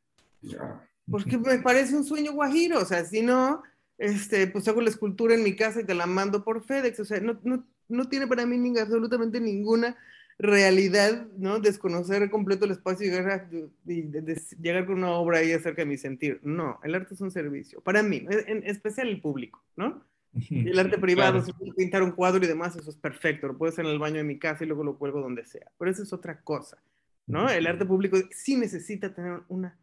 Porque 1.09 1.37
me 1.37 1.59
parece 1.59 1.95
un 1.95 2.03
sueño 2.03 2.33
guajiro. 2.33 2.79
O 2.79 2.85
sea, 2.85 3.03
si 3.05 3.21
no, 3.21 3.63
este, 3.97 4.47
pues 4.47 4.67
hago 4.67 4.81
la 4.81 4.89
escultura 4.89 5.33
en 5.33 5.43
mi 5.43 5.55
casa 5.55 5.81
y 5.81 5.85
te 5.85 5.95
la 5.95 6.05
mando 6.05 6.43
por 6.43 6.63
FedEx. 6.63 6.99
O 6.99 7.05
sea, 7.05 7.19
no, 7.19 7.39
no, 7.43 7.65
no 7.87 8.07
tiene 8.07 8.27
para 8.27 8.45
mí 8.45 8.57
ni, 8.57 8.77
absolutamente 8.77 9.39
ninguna 9.39 9.97
realidad, 10.39 11.27
¿no? 11.37 11.59
Desconocer 11.59 12.29
completo 12.31 12.63
el 12.65 12.71
espacio 12.71 13.05
y 13.05 13.11
llegar, 13.11 13.49
llegar 13.85 14.85
con 14.85 14.97
una 14.97 15.11
obra 15.11 15.39
ahí 15.39 15.51
acerca 15.51 15.81
de 15.81 15.85
mi 15.85 15.97
sentir. 15.97 16.39
No, 16.43 16.79
el 16.83 16.95
arte 16.95 17.13
es 17.13 17.21
un 17.21 17.29
servicio. 17.29 17.81
Para 17.81 18.01
mí, 18.01 18.25
en 18.29 18.63
especial 18.65 19.09
el 19.09 19.21
público, 19.21 19.61
¿no? 19.75 20.03
El 20.49 20.79
arte 20.79 20.97
privado, 20.97 21.43
si 21.43 21.51
puedo 21.51 21.73
pintar 21.73 22.03
un 22.03 22.11
cuadro 22.11 22.43
y 22.43 22.47
demás, 22.47 22.75
eso 22.75 22.89
es 22.89 22.95
perfecto. 22.95 23.47
Lo 23.47 23.57
puedo 23.57 23.71
hacer 23.71 23.85
en 23.85 23.91
el 23.91 23.99
baño 23.99 24.17
de 24.17 24.23
mi 24.23 24.39
casa 24.39 24.63
y 24.63 24.67
luego 24.67 24.83
lo 24.83 24.97
cuelgo 24.97 25.21
donde 25.21 25.43
sea. 25.43 25.69
Pero 25.77 25.91
eso 25.91 26.03
es 26.03 26.13
otra 26.13 26.41
cosa, 26.41 26.81
¿no? 27.27 27.49
El 27.49 27.67
arte 27.67 27.85
público 27.85 28.17
sí 28.31 28.55
necesita 28.55 29.13
tener 29.13 29.41
una 29.49 29.77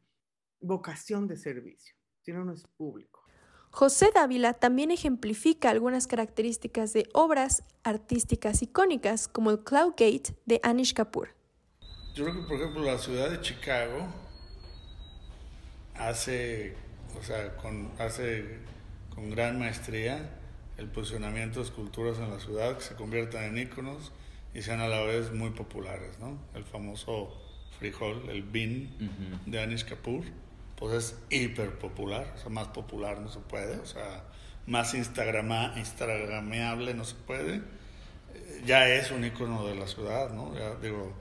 vocación 0.60 1.28
de 1.28 1.36
servicio, 1.36 1.94
si 2.22 2.32
no, 2.32 2.44
no 2.44 2.52
es 2.54 2.66
público. 2.76 3.15
José 3.76 4.08
Dávila 4.14 4.54
también 4.54 4.90
ejemplifica 4.90 5.68
algunas 5.68 6.06
características 6.06 6.94
de 6.94 7.10
obras 7.12 7.62
artísticas 7.84 8.62
icónicas, 8.62 9.28
como 9.28 9.50
el 9.50 9.64
Cloud 9.64 9.90
Gate 9.90 10.34
de 10.46 10.60
Anish 10.62 10.94
Kapoor. 10.94 11.34
Yo 12.14 12.24
creo 12.24 12.36
que, 12.36 12.48
por 12.48 12.56
ejemplo, 12.56 12.82
la 12.82 12.96
ciudad 12.96 13.28
de 13.28 13.38
Chicago 13.42 14.06
hace, 15.94 16.74
o 17.20 17.22
sea, 17.22 17.54
con, 17.58 17.90
hace 17.98 18.60
con 19.14 19.28
gran 19.28 19.58
maestría 19.58 20.40
el 20.78 20.88
posicionamiento 20.88 21.58
de 21.58 21.66
esculturas 21.66 22.16
en 22.16 22.30
la 22.30 22.40
ciudad 22.40 22.78
que 22.78 22.82
se 22.82 22.94
conviertan 22.94 23.44
en 23.44 23.58
íconos 23.58 24.10
y 24.54 24.62
sean 24.62 24.80
a 24.80 24.88
la 24.88 25.02
vez 25.02 25.34
muy 25.34 25.50
populares, 25.50 26.18
¿no? 26.18 26.38
El 26.54 26.64
famoso 26.64 27.30
frijol, 27.78 28.30
el 28.30 28.42
bean 28.42 28.88
de 29.44 29.60
Anish 29.60 29.84
Kapoor 29.84 30.24
pues 30.76 30.94
es 30.94 31.18
hiper 31.30 31.78
popular, 31.78 32.32
o 32.36 32.38
sea, 32.38 32.50
más 32.50 32.68
popular 32.68 33.18
no 33.20 33.30
se 33.30 33.40
puede, 33.40 33.78
o 33.78 33.86
sea, 33.86 34.24
más 34.66 34.94
instagrama, 34.94 35.74
instagrameable 35.76 36.94
no 36.94 37.04
se 37.04 37.14
puede. 37.14 37.56
Eh, 38.34 38.62
ya 38.66 38.88
es 38.88 39.10
un 39.10 39.24
icono 39.24 39.66
de 39.66 39.74
la 39.74 39.86
ciudad, 39.86 40.30
¿no? 40.30 40.54
Ya 40.54 40.74
digo, 40.76 41.12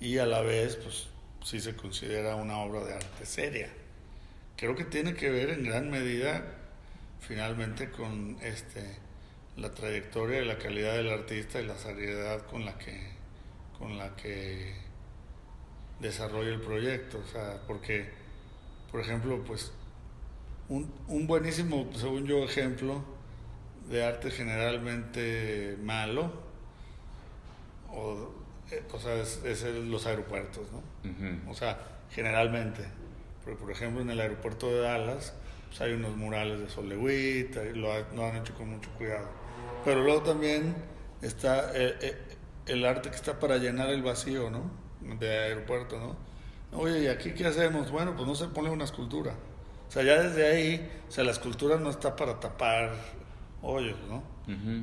y 0.00 0.18
a 0.18 0.26
la 0.26 0.40
vez, 0.40 0.76
pues 0.76 1.08
sí 1.44 1.60
se 1.60 1.76
considera 1.76 2.36
una 2.36 2.58
obra 2.58 2.84
de 2.84 2.94
arte 2.94 3.26
seria. 3.26 3.68
Creo 4.56 4.74
que 4.74 4.84
tiene 4.84 5.14
que 5.14 5.30
ver 5.30 5.50
en 5.50 5.64
gran 5.64 5.90
medida, 5.90 6.44
finalmente, 7.20 7.90
con 7.90 8.38
este 8.42 9.04
la 9.56 9.70
trayectoria 9.70 10.42
y 10.42 10.46
la 10.46 10.58
calidad 10.58 10.94
del 10.94 11.10
artista 11.10 11.60
y 11.60 11.66
la 11.66 11.78
seriedad 11.78 12.44
con 12.46 12.64
la 12.64 12.76
que 12.76 13.14
con 13.78 13.98
la 13.98 14.16
que 14.16 14.74
desarrolla 16.00 16.50
el 16.50 16.60
proyecto, 16.60 17.18
o 17.18 17.26
sea, 17.26 17.60
porque 17.66 18.10
por 18.94 19.00
ejemplo, 19.00 19.42
pues 19.44 19.72
un, 20.68 20.88
un, 21.08 21.26
buenísimo, 21.26 21.90
según 21.96 22.26
yo, 22.26 22.44
ejemplo 22.44 23.02
de 23.90 24.04
arte 24.04 24.30
generalmente 24.30 25.76
malo, 25.82 26.30
o, 27.90 28.32
eh, 28.70 28.84
o 28.92 28.98
sea, 29.00 29.16
es, 29.16 29.64
los 29.64 30.06
aeropuertos, 30.06 30.68
¿no? 30.70 31.50
O 31.50 31.54
sea, 31.56 31.76
generalmente. 32.12 32.84
Porque, 33.42 33.58
por 33.58 33.72
ejemplo, 33.72 34.00
en 34.00 34.10
el 34.10 34.20
aeropuerto 34.20 34.70
de 34.70 34.82
Dallas, 34.82 35.34
pues 35.66 35.80
hay 35.80 35.94
unos 35.94 36.16
murales 36.16 36.60
de 36.60 36.68
Sol 36.68 36.92
y 36.92 37.48
lo, 37.74 38.00
lo, 38.14 38.24
han 38.26 38.36
hecho 38.36 38.54
con 38.54 38.70
mucho 38.70 38.90
cuidado. 38.90 39.26
Pero 39.84 40.04
luego 40.04 40.22
también 40.22 40.72
está 41.20 41.72
el, 41.72 41.88
eh, 41.88 41.96
eh, 42.00 42.16
el 42.66 42.86
arte 42.86 43.10
que 43.10 43.16
está 43.16 43.40
para 43.40 43.56
llenar 43.56 43.90
el 43.90 44.04
vacío, 44.04 44.50
¿no? 44.50 44.70
De 45.18 45.36
aeropuerto, 45.36 45.98
¿no? 45.98 46.33
Oye, 46.74 47.04
¿y 47.04 47.06
aquí 47.06 47.32
qué 47.32 47.46
hacemos? 47.46 47.90
Bueno, 47.90 48.14
pues 48.16 48.26
no 48.26 48.34
se 48.34 48.48
pone 48.48 48.70
una 48.70 48.84
escultura. 48.84 49.34
O 49.88 49.90
sea, 49.90 50.02
ya 50.02 50.20
desde 50.22 50.46
ahí, 50.46 50.90
o 51.08 51.12
sea, 51.12 51.22
la 51.24 51.30
escultura 51.30 51.78
no 51.78 51.90
está 51.90 52.16
para 52.16 52.40
tapar 52.40 52.92
hoyos, 53.62 53.98
¿no? 54.08 54.22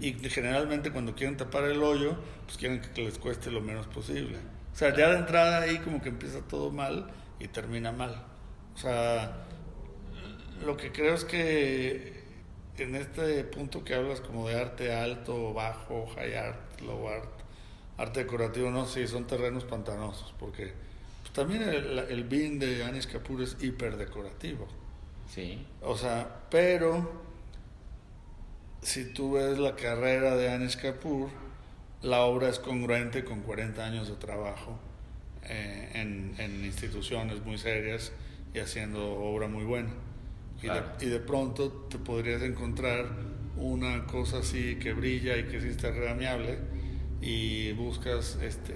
Y 0.02 0.14
generalmente 0.30 0.92
cuando 0.92 1.14
quieren 1.14 1.38
tapar 1.38 1.66
el 1.66 1.84
hoyo, 1.84 2.16
pues 2.46 2.58
quieren 2.58 2.82
que 2.82 3.04
les 3.04 3.20
cueste 3.20 3.52
lo 3.52 3.62
menos 3.62 3.88
posible. 3.88 4.38
O 4.74 4.76
sea, 4.76 4.96
ya 4.96 5.10
de 5.10 5.18
entrada 5.18 5.62
ahí 5.62 5.78
como 5.80 6.02
que 6.02 6.10
empieza 6.10 6.40
todo 6.42 6.72
mal 6.72 7.12
y 7.40 7.48
termina 7.48 7.92
mal. 7.92 8.24
O 8.74 8.78
sea, 8.78 9.46
lo 10.66 10.78
que 10.78 10.92
creo 10.92 11.14
es 11.14 11.26
que 11.26 12.24
en 12.78 12.96
este 12.96 13.44
punto 13.44 13.84
que 13.84 13.94
hablas 13.94 14.22
como 14.22 14.48
de 14.48 14.60
arte 14.60 14.94
alto, 14.96 15.54
bajo, 15.54 16.08
high 16.16 16.36
art, 16.36 16.82
low 16.82 17.08
art, 17.08 17.30
arte 17.98 18.22
decorativo, 18.22 18.72
no, 18.72 18.86
sí, 18.86 19.08
son 19.08 19.28
terrenos 19.28 19.66
pantanosos, 19.66 20.34
porque 20.40 20.74
también 21.34 21.64
el, 21.64 22.00
el 22.00 22.24
bin 22.24 22.60
de 22.60 22.84
Anish 22.84 23.08
Kapoor 23.08 23.42
es 23.42 23.58
hiper 23.62 23.98
decorativo. 23.98 24.68
Sí. 25.34 25.66
O 25.82 25.98
sea, 25.98 26.42
pero 26.50 27.22
si 28.82 29.14
tú 29.14 29.34
ves 29.34 29.58
la 29.58 29.76
carrera 29.76 30.36
de 30.36 30.52
Anish 30.52 30.78
Kapoor, 30.78 31.30
la 32.02 32.22
obra 32.22 32.50
es 32.50 32.60
congruente 32.60 33.24
con 33.24 33.42
40 33.42 33.86
años 33.86 34.08
de 34.10 34.16
trabajo 34.16 34.80
eh, 35.44 35.92
en, 35.94 36.36
en, 36.38 36.66
instituciones 36.66 37.44
muy 37.46 37.58
serias 37.58 38.12
y 38.54 38.60
haciendo 38.60 39.14
obra 39.14 39.48
muy 39.48 39.64
buena. 39.64 39.92
Y, 40.62 40.68
de, 40.68 40.82
y, 41.00 41.06
de, 41.10 41.20
pronto 41.20 41.72
te 41.90 41.98
podrías 41.98 42.42
encontrar 42.42 43.06
una 43.58 44.06
cosa 44.06 44.40
así 44.40 44.76
que 44.76 44.94
brilla 44.94 45.38
y 45.38 45.46
que 45.46 45.58
es 45.58 45.66
instagramiable 45.66 46.60
y 47.22 47.72
buscas 47.74 48.38
este 48.42 48.76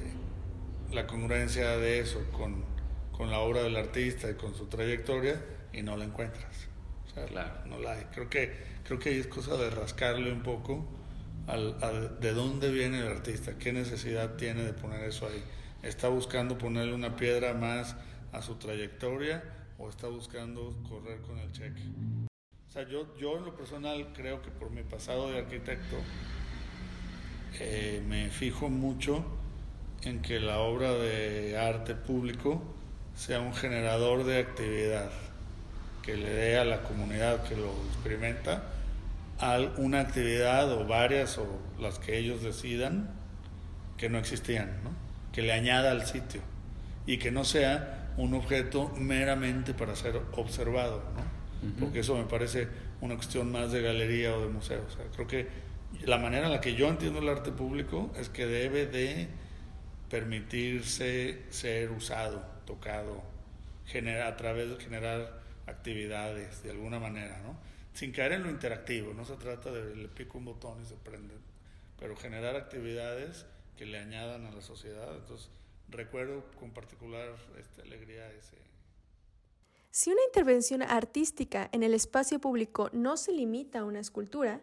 la 0.92 1.08
congruencia 1.08 1.78
de 1.78 2.00
eso 2.00 2.24
con, 2.32 2.64
con, 3.12 3.30
la 3.30 3.40
obra 3.40 3.64
del 3.64 3.76
artista 3.76 4.30
y 4.30 4.36
con 4.36 4.56
su 4.56 4.68
trayectoria 4.68 5.42
y 5.74 5.82
no 5.82 5.98
la 5.98 6.06
encuentras. 6.06 6.68
O 7.06 7.14
sea, 7.14 7.26
claro. 7.26 7.66
no 7.66 7.80
la 7.80 7.94
hay. 7.94 8.06
Creo 8.14 8.30
que, 8.30 8.54
creo 8.84 9.00
que 9.00 9.20
es 9.20 9.28
cosa 9.28 9.58
de 9.58 9.70
rascarle 9.70 10.32
un 10.32 10.44
poco 10.44 10.86
al, 11.48 12.20
de 12.20 12.34
dónde 12.34 12.72
viene 12.72 13.00
el 13.00 13.08
artista, 13.08 13.58
qué 13.58 13.72
necesidad 13.72 14.36
tiene 14.36 14.64
de 14.64 14.74
poner 14.74 15.04
eso 15.04 15.28
ahí. 15.28 15.44
¿Está 15.84 16.10
buscando 16.10 16.58
ponerle 16.58 16.94
una 16.94 17.16
piedra 17.16 17.54
más 17.54 17.96
a 18.32 18.42
su 18.42 18.56
trayectoria 18.56 19.44
o 19.78 19.90
está 19.90 20.08
buscando 20.08 20.76
correr 20.90 21.22
con 21.22 21.38
el 21.38 21.52
cheque? 21.52 21.82
O 22.68 22.72
sea, 22.72 22.88
yo, 22.88 23.16
yo 23.18 23.38
en 23.38 23.46
lo 23.46 23.56
personal 23.56 24.12
creo 24.14 24.42
que 24.42 24.50
por 24.50 24.72
mi 24.72 24.84
pasado 24.84 25.32
de 25.32 25.40
arquitecto 25.40 25.98
eh, 27.60 28.04
me 28.08 28.30
fijo 28.30 28.70
mucho 28.70 29.24
en 30.06 30.22
que 30.22 30.40
la 30.40 30.60
obra 30.60 30.94
de 30.94 31.58
arte 31.58 31.96
público 31.96 32.62
sea 33.16 33.40
un 33.40 33.54
generador 33.54 34.24
de 34.24 34.40
actividad, 34.40 35.10
que 36.04 36.16
le 36.16 36.30
dé 36.30 36.58
a 36.58 36.66
la 36.66 36.84
comunidad 36.84 37.44
que 37.44 37.56
lo 37.56 37.72
experimenta 37.90 38.72
una 39.78 40.00
actividad 40.00 40.72
o 40.72 40.86
varias 40.86 41.38
o 41.38 41.48
las 41.80 42.00
que 42.00 42.18
ellos 42.18 42.42
decidan 42.42 43.10
que 43.98 44.10
no 44.10 44.18
existían, 44.18 44.84
¿no? 44.84 44.92
que 45.34 45.42
le 45.42 45.52
añada 45.52 45.92
al 45.92 46.06
sitio 46.06 46.42
y 47.06 47.18
que 47.18 47.32
no 47.32 47.44
sea 47.44 48.14
un 48.18 48.34
objeto 48.34 48.94
meramente 48.98 49.74
para 49.74 49.96
ser 49.96 50.22
observado, 50.34 51.04
¿no? 51.16 51.36
porque 51.80 52.02
eso 52.02 52.16
me 52.16 52.26
parece 52.26 52.68
una 53.02 53.16
cuestión 53.16 53.52
más 53.52 53.72
de 53.72 53.82
galería 53.82 54.36
o 54.36 54.42
de 54.42 54.50
museo. 54.50 54.84
O 54.88 54.92
sea, 54.92 55.06
creo 55.14 55.28
que 55.28 55.48
la 56.06 56.20
manera 56.20 56.46
en 56.46 56.52
la 56.52 56.62
que 56.62 56.76
yo 56.76 56.88
entiendo 56.88 57.20
el 57.20 57.30
arte 57.30 57.52
público 57.52 58.12
es 58.20 58.30
que 58.30 58.46
debe 58.46 58.86
de 58.86 59.28
permitirse 60.10 61.44
ser 61.50 61.92
usado, 61.92 62.46
tocado, 62.66 63.24
genera, 63.86 64.28
a 64.28 64.38
través 64.38 64.70
de 64.70 64.84
generar 64.84 65.42
actividades 65.68 66.64
de 66.64 66.72
alguna 66.72 67.00
manera, 67.00 67.40
¿no? 67.42 67.58
Sin 67.94 68.12
caer 68.12 68.34
en 68.34 68.44
lo 68.44 68.50
interactivo, 68.50 69.14
no 69.14 69.26
se 69.26 69.36
trata 69.36 69.72
de 69.72 69.96
le 69.96 70.08
pico 70.10 70.38
un 70.38 70.46
botón 70.46 70.82
y 70.82 70.86
se 70.86 70.96
prende, 70.96 71.36
pero 71.98 72.16
generar 72.16 72.56
actividades 72.56 73.46
que 73.78 73.86
le 73.86 74.00
añadan 74.00 74.46
a 74.46 74.52
la 74.52 74.62
sociedad. 74.62 75.16
Entonces, 75.16 75.50
recuerdo 75.90 76.44
con 76.60 76.72
particular 76.72 77.30
esta 77.60 77.82
alegría 77.84 78.30
ese. 78.32 78.58
Si 79.92 80.12
una 80.12 80.24
intervención 80.26 80.82
artística 80.82 81.70
en 81.72 81.84
el 81.84 81.94
espacio 81.94 82.40
público 82.40 82.90
no 82.92 83.16
se 83.16 83.32
limita 83.32 83.80
a 83.80 83.86
una 83.86 84.02
escultura, 84.02 84.62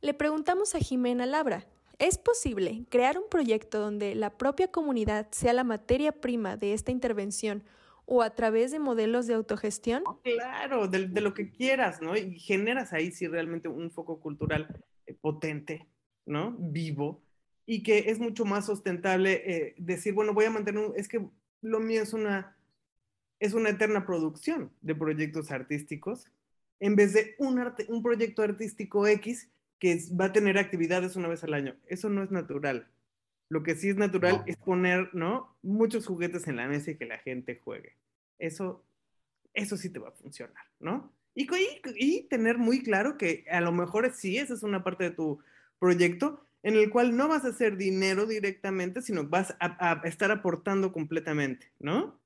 le 0.00 0.12
preguntamos 0.14 0.74
a 0.74 0.80
Jimena 0.80 1.24
Labra, 1.24 1.66
¿Es 2.02 2.18
posible 2.18 2.84
crear 2.90 3.16
un 3.16 3.28
proyecto 3.30 3.78
donde 3.78 4.16
la 4.16 4.36
propia 4.36 4.66
comunidad 4.66 5.28
sea 5.30 5.52
la 5.52 5.62
materia 5.62 6.10
prima 6.10 6.56
de 6.56 6.72
esta 6.72 6.90
intervención 6.90 7.62
o 8.06 8.22
a 8.22 8.30
través 8.34 8.72
de 8.72 8.80
modelos 8.80 9.28
de 9.28 9.34
autogestión? 9.34 10.02
Claro, 10.24 10.88
de, 10.88 11.06
lo 11.20 11.32
que 11.32 11.52
quieras, 11.52 12.02
¿no? 12.02 12.16
Y 12.16 12.40
generas 12.40 12.92
ahí 12.92 13.12
sí 13.12 13.28
realmente 13.28 13.68
un 13.68 13.92
foco 13.92 14.18
cultural 14.18 14.82
eh, 15.06 15.14
potente, 15.14 15.86
¿no? 16.26 16.56
Vivo 16.58 17.22
y 17.66 17.84
que 17.84 18.10
es 18.10 18.18
mucho 18.18 18.44
más 18.44 18.66
sustentable 18.66 19.40
eh, 19.46 19.74
decir, 19.78 20.12
bueno, 20.12 20.34
voy 20.34 20.46
a 20.46 20.50
mantener, 20.50 20.84
un, 20.84 20.94
es 20.96 21.06
que 21.06 21.24
lo 21.60 21.78
mío 21.78 22.02
es 22.02 22.12
una, 22.12 22.56
es 23.38 23.54
una 23.54 23.68
eterna 23.68 24.04
producción 24.04 24.72
de 24.80 24.96
proyectos 24.96 25.52
artísticos 25.52 26.26
en 26.80 26.96
vez 26.96 27.12
de 27.12 27.36
un, 27.38 27.60
arte, 27.60 27.86
un 27.88 28.02
proyecto 28.02 28.42
artístico 28.42 29.06
X 29.06 29.48
que 29.82 29.98
va 30.12 30.26
a 30.26 30.32
tener 30.32 30.58
actividades 30.58 31.16
una 31.16 31.26
vez 31.26 31.42
al 31.42 31.54
año. 31.54 31.74
Eso 31.88 32.08
no 32.08 32.22
es 32.22 32.30
natural. 32.30 32.86
Lo 33.48 33.64
que 33.64 33.74
sí 33.74 33.88
es 33.88 33.96
natural 33.96 34.44
es 34.46 34.56
poner, 34.56 35.12
¿no? 35.12 35.56
Muchos 35.60 36.06
juguetes 36.06 36.46
en 36.46 36.54
la 36.54 36.68
mesa 36.68 36.92
y 36.92 36.96
que 36.96 37.04
la 37.04 37.18
gente 37.18 37.60
juegue. 37.64 37.96
Eso, 38.38 38.84
eso 39.54 39.76
sí 39.76 39.90
te 39.90 39.98
va 39.98 40.10
a 40.10 40.12
funcionar, 40.12 40.62
¿no? 40.78 41.12
Y, 41.34 41.52
y, 41.52 41.80
y 41.96 42.22
tener 42.28 42.58
muy 42.58 42.84
claro 42.84 43.18
que 43.18 43.44
a 43.50 43.60
lo 43.60 43.72
mejor 43.72 44.08
sí, 44.14 44.38
esa 44.38 44.54
es 44.54 44.62
una 44.62 44.84
parte 44.84 45.02
de 45.02 45.10
tu 45.10 45.40
proyecto, 45.80 46.46
en 46.62 46.74
el 46.74 46.88
cual 46.88 47.16
no 47.16 47.26
vas 47.26 47.44
a 47.44 47.48
hacer 47.48 47.76
dinero 47.76 48.26
directamente, 48.26 49.02
sino 49.02 49.26
vas 49.26 49.56
a, 49.58 50.00
estar 50.04 50.30
aportando 50.30 50.92
completamente, 50.92 51.72
¿no? 51.80 52.20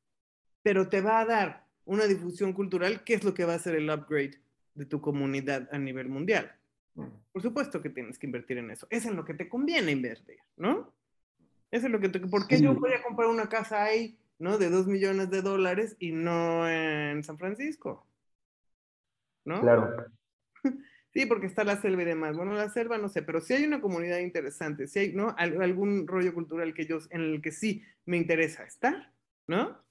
Pero 0.63 0.91
te 0.91 1.01
va 1.01 1.21
a 1.21 1.25
dar 1.25 1.65
una 1.87 2.05
difusión 2.05 2.53
cultural, 2.53 3.03
que 3.03 3.15
es 3.15 3.25
lo 3.25 3.33
que 3.33 3.47
va 3.47 3.55
a 3.55 3.59
ser 3.59 3.77
el 3.77 3.89
upgrade 3.89 4.43
de 4.75 4.85
tu 4.85 5.01
comunidad 5.01 5.71
a 5.73 5.79
nivel 5.79 6.11
mundial. 6.11 6.55
Por 7.33 7.43
supuesto 7.43 7.83
que 7.83 7.91
tienes 7.91 8.19
que 8.19 8.27
invertir 8.27 8.59
en 8.59 8.71
eso. 8.71 8.87
Es 8.91 9.05
en 9.05 9.17
lo 9.17 9.25
que 9.25 9.35
te 9.35 9.49
conviene 9.49 9.93
invertir, 9.93 10.39
¿no? 10.57 10.95
Eso 11.71 11.87
es 11.87 11.93
lo 11.93 12.01
que 12.01 12.09
te... 12.09 12.21
¿Por 12.21 12.47
qué 12.47 12.61
yo 12.61 12.75
voy 12.75 12.93
a 12.93 13.03
comprar 13.03 13.29
una 13.29 13.49
casa 13.49 13.83
ahí, 13.83 14.19
¿no? 14.39 14.57
De 14.57 14.71
dos 14.71 14.87
millones 14.87 15.31
de 15.31 15.43
dólares 15.43 15.97
y 15.99 16.13
no 16.13 16.69
en 16.69 17.23
San 17.23 17.39
Francisco? 17.39 18.07
¿No? 19.45 19.61
Claro. 19.61 20.07
Sí, 21.13 21.25
porque 21.25 21.47
está 21.47 21.65
la 21.65 21.81
selva 21.81 22.03
y 22.03 22.05
demás. 22.05 22.37
Bueno, 22.37 22.53
la 22.53 22.69
selva 22.69 22.99
no 22.99 23.09
sé, 23.09 23.23
pero 23.23 23.41
si 23.41 23.55
hay 23.55 23.65
una 23.65 23.81
comunidad 23.81 24.19
interesante, 24.19 24.87
si 24.87 24.99
hay, 24.99 25.13
¿no? 25.15 25.35
algún 25.39 26.07
rollo 26.07 26.35
cultural 26.35 26.75
que 26.75 26.85
yo, 26.85 26.99
en 27.09 27.23
el 27.23 27.41
que 27.41 27.53
sí 27.53 27.83
me 28.05 28.19
interesa 28.19 28.65
estar, 28.65 29.15
¿no? 29.47 29.83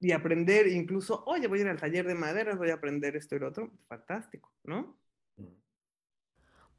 Y 0.00 0.12
aprender, 0.12 0.66
incluso, 0.68 1.24
oye, 1.26 1.46
voy 1.46 1.58
a 1.58 1.62
ir 1.62 1.68
al 1.68 1.78
taller 1.78 2.06
de 2.06 2.14
maderas, 2.14 2.56
voy 2.56 2.70
a 2.70 2.76
aprender 2.76 3.16
esto 3.16 3.36
y 3.36 3.40
lo 3.40 3.48
otro, 3.48 3.70
fantástico, 3.86 4.50
¿no? 4.64 4.97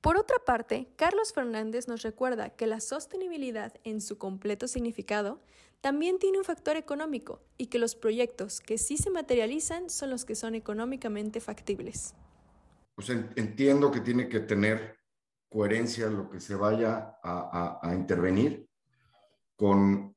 Por 0.02 0.18
otra 0.18 0.38
parte, 0.46 0.88
Carlos 0.96 1.34
Fernández 1.34 1.88
nos 1.88 2.02
recuerda 2.02 2.50
que 2.52 2.68
la 2.68 2.80
sostenibilidad 2.80 3.74
en 3.84 4.02
su 4.02 4.18
completo 4.18 4.68
significado 4.68 5.42
también 5.82 6.20
tiene 6.20 6.38
un 6.38 6.46
factor 6.46 6.78
económico 6.78 7.42
y 7.58 7.68
que 7.68 7.80
los 7.80 7.96
proyectos 7.96 8.60
que 8.60 8.78
sí 8.78 8.98
se 8.98 9.10
materializan 9.10 9.90
son 9.90 10.10
los 10.10 10.26
que 10.26 10.36
son 10.36 10.56
económicamente 10.56 11.40
factibles 11.40 12.14
pues 13.00 13.12
entiendo 13.38 13.90
que 13.90 14.02
tiene 14.02 14.28
que 14.28 14.42
tener 14.42 14.98
coherencia 15.48 16.08
lo 16.08 16.30
que 16.30 16.42
se 16.42 16.54
vaya 16.54 17.18
a, 17.24 17.94
intervenir 17.96 18.68
con, 19.56 20.14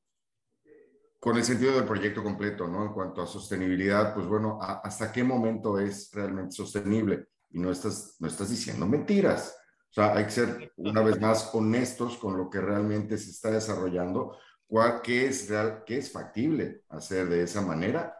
con 1.21 1.37
el 1.37 1.45
sentido 1.45 1.77
del 1.77 1.85
proyecto 1.85 2.25
completo, 2.25 2.67
¿no? 2.67 2.85
En 2.85 2.93
cuanto 2.93 3.23
a 3.23 3.27
sostenibilidad, 3.29 4.13
pues 4.13 4.27
bueno, 4.27 4.59
¿hasta 4.61 5.13
qué 5.13 5.23
momento 5.23 5.79
es 5.79 6.11
realmente 6.13 6.57
sostenible? 6.57 7.29
Y 7.51 7.61
no 7.61 7.71
estás, 7.71 8.17
no 8.19 8.27
estás 8.27 8.51
diciendo 8.51 8.85
mentiras. 8.85 9.57
O 9.93 9.95
sea, 9.95 10.15
hay 10.17 10.25
que 10.25 10.31
ser 10.31 10.73
una 10.77 11.03
vez 11.03 11.21
más 11.21 11.55
honestos 11.55 12.17
con 12.17 12.39
lo 12.39 12.49
que 12.49 12.63
realmente 12.63 13.19
se 13.19 13.29
está 13.29 13.51
desarrollando, 13.51 14.39
cuál, 14.67 15.03
qué, 15.03 15.27
es 15.27 15.51
real, 15.51 15.83
qué 15.85 15.99
es 15.99 16.11
factible 16.11 16.85
hacer 16.89 17.29
de 17.29 17.43
esa 17.43 17.61
manera 17.61 18.17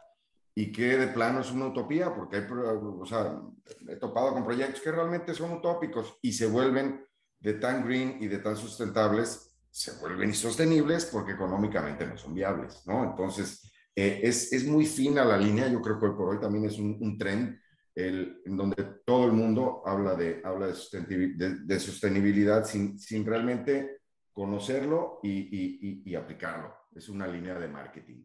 y 0.53 0.71
que 0.71 0.97
de 0.97 1.07
plano 1.07 1.41
es 1.41 1.51
una 1.51 1.65
utopía, 1.65 2.13
porque 2.13 2.37
hay, 2.37 2.43
o 2.51 3.05
sea, 3.07 3.41
he 3.89 3.95
topado 3.95 4.33
con 4.33 4.45
proyectos 4.45 4.81
que 4.81 4.91
realmente 4.91 5.33
son 5.33 5.51
utópicos 5.51 6.19
y 6.21 6.33
se 6.33 6.45
vuelven 6.45 7.03
de 7.39 7.55
tan 7.55 7.83
green 7.83 8.17
y 8.21 8.27
de 8.27 8.37
tan 8.37 8.55
sustentables, 8.55 9.57
se 9.71 9.93
vuelven 9.99 10.29
insostenibles 10.29 11.05
porque 11.05 11.31
económicamente 11.31 12.05
no 12.05 12.15
son 12.17 12.35
viables, 12.35 12.83
¿no? 12.85 13.03
Entonces, 13.03 13.63
eh, 13.95 14.19
es, 14.21 14.53
es, 14.53 14.63
muy 14.63 14.85
fina 14.85 15.25
la 15.25 15.37
línea, 15.37 15.67
yo 15.67 15.81
creo 15.81 15.99
que 15.99 16.05
hoy 16.05 16.15
por 16.15 16.29
hoy 16.29 16.39
también 16.39 16.65
es 16.65 16.77
un, 16.77 16.99
un 17.01 17.17
tren 17.17 17.59
el, 17.95 18.41
en 18.45 18.57
donde 18.57 18.83
todo 19.05 19.25
el 19.25 19.33
mundo 19.33 19.83
habla 19.85 20.15
de, 20.15 20.41
habla 20.43 20.67
de, 20.67 20.73
sostenibilidad, 20.73 21.51
de, 21.51 21.79
sostenibilidad 21.79 22.65
sin, 22.65 22.99
sin, 22.99 23.25
realmente 23.25 24.01
conocerlo 24.31 25.19
y, 25.21 25.31
y, 25.31 26.03
y 26.05 26.15
aplicarlo. 26.15 26.73
Es 26.95 27.09
una 27.09 27.27
línea 27.27 27.57
de 27.59 27.67
marketing. 27.67 28.23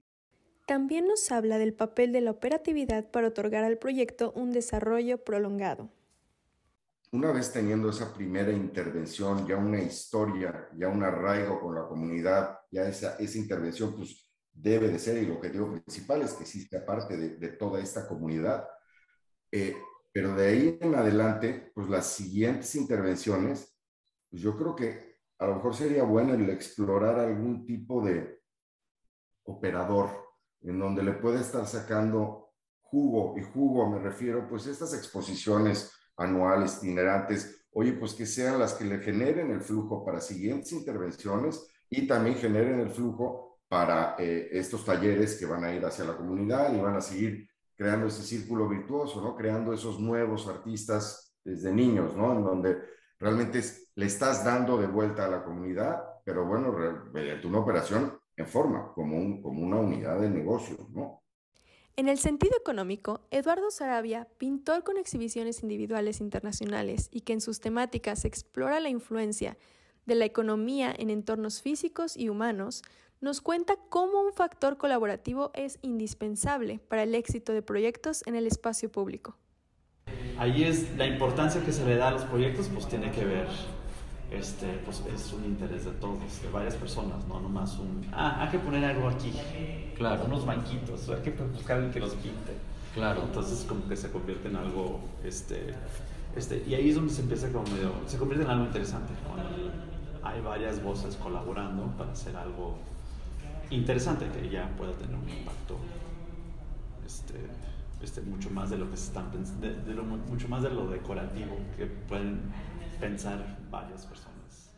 También 0.66 1.06
nos 1.06 1.30
habla 1.32 1.58
del 1.58 1.72
papel 1.72 2.12
de 2.12 2.20
la 2.20 2.30
operatividad 2.30 3.10
para 3.10 3.28
otorgar 3.28 3.64
al 3.64 3.78
proyecto 3.78 4.32
un 4.32 4.52
desarrollo 4.52 5.24
prolongado. 5.24 5.90
Una 7.10 7.32
vez 7.32 7.50
teniendo 7.50 7.88
esa 7.88 8.12
primera 8.12 8.52
intervención, 8.52 9.46
ya 9.46 9.56
una 9.56 9.80
historia, 9.80 10.68
ya 10.76 10.88
un 10.88 11.02
arraigo 11.02 11.58
con 11.58 11.74
la 11.74 11.88
comunidad, 11.88 12.58
ya 12.70 12.86
esa, 12.86 13.16
esa 13.16 13.38
intervención 13.38 13.96
pues 13.96 14.28
debe 14.52 14.88
de 14.88 14.98
ser, 14.98 15.16
y 15.16 15.24
el 15.24 15.32
objetivo 15.32 15.72
principal 15.72 16.20
es 16.20 16.34
que 16.34 16.42
exista 16.42 16.84
parte 16.84 17.16
de, 17.16 17.36
de 17.36 17.48
toda 17.48 17.80
esta 17.80 18.06
comunidad. 18.06 18.68
Eh, 19.52 19.76
pero 20.12 20.34
de 20.34 20.46
ahí 20.48 20.78
en 20.80 20.94
adelante, 20.94 21.70
pues 21.74 21.88
las 21.88 22.06
siguientes 22.06 22.74
intervenciones, 22.74 23.76
pues 24.30 24.42
yo 24.42 24.56
creo 24.56 24.74
que 24.74 25.18
a 25.38 25.46
lo 25.46 25.56
mejor 25.56 25.74
sería 25.74 26.02
bueno 26.02 26.34
el 26.34 26.48
explorar 26.50 27.18
algún 27.20 27.64
tipo 27.64 28.04
de 28.04 28.40
operador 29.44 30.10
en 30.62 30.78
donde 30.78 31.02
le 31.02 31.12
puede 31.12 31.40
estar 31.40 31.66
sacando 31.66 32.52
jugo, 32.80 33.36
y 33.38 33.42
jugo 33.42 33.88
me 33.90 33.98
refiero, 34.00 34.48
pues 34.48 34.66
estas 34.66 34.94
exposiciones 34.94 35.92
anuales, 36.16 36.78
itinerantes, 36.78 37.66
oye, 37.72 37.92
pues 37.92 38.14
que 38.14 38.26
sean 38.26 38.58
las 38.58 38.74
que 38.74 38.84
le 38.84 38.98
generen 38.98 39.50
el 39.50 39.60
flujo 39.60 40.04
para 40.04 40.20
siguientes 40.20 40.72
intervenciones 40.72 41.66
y 41.88 42.06
también 42.06 42.36
generen 42.36 42.80
el 42.80 42.90
flujo 42.90 43.60
para 43.68 44.16
eh, 44.18 44.48
estos 44.52 44.84
talleres 44.84 45.36
que 45.36 45.46
van 45.46 45.64
a 45.64 45.74
ir 45.74 45.84
hacia 45.84 46.04
la 46.04 46.16
comunidad 46.16 46.74
y 46.74 46.80
van 46.80 46.96
a 46.96 47.00
seguir 47.00 47.48
creando 47.78 48.08
ese 48.08 48.24
círculo 48.24 48.68
virtuoso, 48.68 49.22
¿no? 49.22 49.36
Creando 49.36 49.72
esos 49.72 50.00
nuevos 50.00 50.48
artistas 50.48 51.32
desde 51.44 51.72
niños, 51.72 52.16
¿no? 52.16 52.32
En 52.32 52.42
donde 52.42 52.76
realmente 53.20 53.62
le 53.94 54.06
estás 54.06 54.44
dando 54.44 54.76
de 54.78 54.88
vuelta 54.88 55.26
a 55.26 55.30
la 55.30 55.44
comunidad, 55.44 56.02
pero 56.24 56.44
bueno, 56.44 56.74
mediante 57.12 57.46
una 57.46 57.60
operación 57.60 58.18
en 58.36 58.46
forma, 58.48 58.92
como, 58.94 59.16
un, 59.16 59.40
como 59.40 59.62
una 59.62 59.76
unidad 59.76 60.20
de 60.20 60.28
negocio, 60.28 60.88
¿no? 60.90 61.22
En 61.96 62.08
el 62.08 62.18
sentido 62.18 62.56
económico, 62.58 63.20
Eduardo 63.30 63.70
Sarabia, 63.70 64.28
pintor 64.38 64.82
con 64.82 64.98
exhibiciones 64.98 65.62
individuales 65.62 66.20
internacionales 66.20 67.08
y 67.12 67.20
que 67.20 67.32
en 67.32 67.40
sus 67.40 67.60
temáticas 67.60 68.24
explora 68.24 68.80
la 68.80 68.88
influencia 68.88 69.56
de 70.04 70.16
la 70.16 70.24
economía 70.24 70.92
en 70.96 71.10
entornos 71.10 71.62
físicos 71.62 72.16
y 72.16 72.28
humanos, 72.28 72.82
nos 73.20 73.40
cuenta 73.40 73.76
cómo 73.88 74.20
un 74.20 74.32
factor 74.32 74.76
colaborativo 74.76 75.50
es 75.54 75.78
indispensable 75.82 76.80
para 76.88 77.02
el 77.02 77.14
éxito 77.14 77.52
de 77.52 77.62
proyectos 77.62 78.22
en 78.26 78.34
el 78.34 78.46
espacio 78.46 78.90
público. 78.90 79.36
Ahí 80.38 80.64
es 80.64 80.96
la 80.96 81.06
importancia 81.06 81.64
que 81.64 81.72
se 81.72 81.84
le 81.84 81.96
da 81.96 82.08
a 82.08 82.10
los 82.12 82.22
proyectos, 82.24 82.68
pues 82.72 82.88
tiene 82.88 83.10
que 83.10 83.24
ver 83.24 83.48
este, 84.30 84.66
pues 84.84 85.02
es 85.14 85.32
un 85.32 85.44
interés 85.44 85.84
de 85.84 85.92
todos, 85.92 86.42
de 86.42 86.50
varias 86.50 86.74
personas, 86.74 87.26
no 87.26 87.40
nomás 87.40 87.78
un, 87.78 88.06
ah, 88.12 88.42
hay 88.42 88.50
que 88.50 88.58
poner 88.58 88.84
algo 88.84 89.08
aquí, 89.08 89.32
claro, 89.96 90.24
unos 90.26 90.44
banquitos, 90.44 91.08
hay 91.08 91.22
que 91.22 91.30
buscar 91.30 91.76
alguien 91.76 91.92
que 91.92 92.00
los 92.00 92.14
pinte, 92.14 92.52
claro, 92.94 93.22
entonces 93.22 93.64
como 93.66 93.88
que 93.88 93.96
se 93.96 94.10
convierte 94.10 94.48
en 94.48 94.56
algo, 94.56 95.00
este, 95.24 95.74
este, 96.36 96.62
y 96.66 96.74
ahí 96.74 96.90
es 96.90 96.96
donde 96.96 97.12
se 97.12 97.22
empieza 97.22 97.50
como 97.50 97.64
medio, 97.68 97.92
se 98.06 98.18
convierte 98.18 98.44
en 98.44 98.50
algo 98.50 98.66
interesante, 98.66 99.14
hay 100.22 100.40
varias 100.42 100.82
voces 100.82 101.16
colaborando 101.16 101.86
para 101.96 102.12
hacer 102.12 102.36
algo 102.36 102.76
interesante 103.70 104.28
que 104.28 104.48
ya 104.48 104.68
pueda 104.76 104.92
tener 104.92 105.14
un 105.14 105.28
impacto, 105.28 105.78
este, 107.04 107.34
este, 108.02 108.20
mucho 108.22 108.50
más 108.50 108.70
de 108.70 108.78
lo 108.78 108.90
que 108.90 108.96
se 108.96 109.06
están 109.08 109.30
de, 109.60 109.74
de 109.74 109.94
lo, 109.94 110.04
mucho 110.04 110.48
más 110.48 110.62
de 110.62 110.70
lo 110.70 110.88
decorativo 110.88 111.56
que 111.76 111.86
pueden 111.86 112.40
pensar 113.00 113.58
varias 113.70 114.06
personas. 114.06 114.70